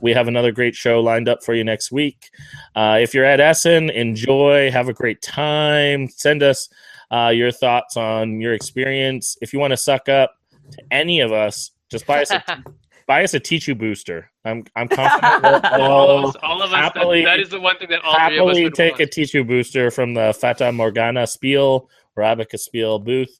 we 0.00 0.12
have 0.12 0.28
another 0.28 0.52
great 0.52 0.74
show 0.74 1.00
lined 1.00 1.28
up 1.28 1.42
for 1.42 1.54
you 1.54 1.64
next 1.64 1.92
week. 1.92 2.30
Uh, 2.74 2.98
if 3.00 3.14
you're 3.14 3.24
at 3.24 3.40
Essen, 3.40 3.90
enjoy, 3.90 4.70
have 4.70 4.88
a 4.88 4.92
great 4.92 5.22
time. 5.22 6.08
Send 6.08 6.42
us 6.42 6.68
uh, 7.10 7.32
your 7.34 7.50
thoughts 7.50 7.96
on 7.96 8.40
your 8.40 8.54
experience. 8.54 9.36
If 9.40 9.52
you 9.52 9.58
want 9.58 9.72
to 9.72 9.76
suck 9.76 10.08
up 10.08 10.36
to 10.72 10.82
any 10.90 11.20
of 11.20 11.32
us, 11.32 11.70
just 11.90 12.06
buy 12.06 12.22
us 12.22 12.30
a 12.30 12.42
buy 13.06 13.22
us 13.22 13.34
a 13.34 13.40
Tichu 13.40 13.76
booster. 13.76 14.30
I'm 14.46 14.64
I'm 14.76 14.88
confident 14.88 15.44
all, 15.74 16.18
of 16.18 16.24
us, 16.26 16.36
all 16.42 16.62
of 16.62 16.72
us 16.72 16.76
happily, 16.76 17.24
that, 17.24 17.36
that 17.36 17.40
is 17.40 17.50
the 17.50 17.60
one 17.60 17.76
thing 17.78 17.88
that 17.90 18.02
all 18.04 18.16
happily 18.16 18.70
take 18.70 18.98
want. 18.98 19.02
a 19.02 19.06
Tichu 19.06 19.46
booster 19.46 19.90
from 19.90 20.14
the 20.14 20.32
Fata 20.32 20.70
Morgana 20.72 21.26
Spiel 21.26 21.90
or 22.14 22.22
Abacus 22.22 22.64
Spiel 22.64 22.98
booth. 22.98 23.38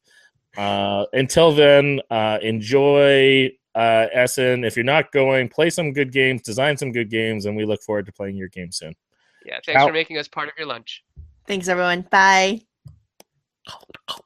Uh, 0.56 1.04
until 1.12 1.52
then, 1.52 2.00
uh, 2.10 2.38
enjoy 2.42 3.50
uh, 3.74 4.06
Essen. 4.12 4.64
If 4.64 4.74
you're 4.74 4.84
not 4.84 5.12
going, 5.12 5.48
play 5.48 5.70
some 5.70 5.92
good 5.92 6.12
games, 6.12 6.42
design 6.42 6.76
some 6.76 6.92
good 6.92 7.10
games, 7.10 7.46
and 7.46 7.56
we 7.56 7.64
look 7.64 7.82
forward 7.82 8.06
to 8.06 8.12
playing 8.12 8.36
your 8.36 8.48
game 8.48 8.72
soon. 8.72 8.94
Yeah, 9.44 9.58
thanks 9.64 9.80
Ciao. 9.80 9.86
for 9.86 9.92
making 9.92 10.18
us 10.18 10.26
part 10.26 10.48
of 10.48 10.54
your 10.58 10.66
lunch. 10.66 11.04
Thanks, 11.46 11.68
everyone. 11.68 12.02
Bye. 12.10 12.62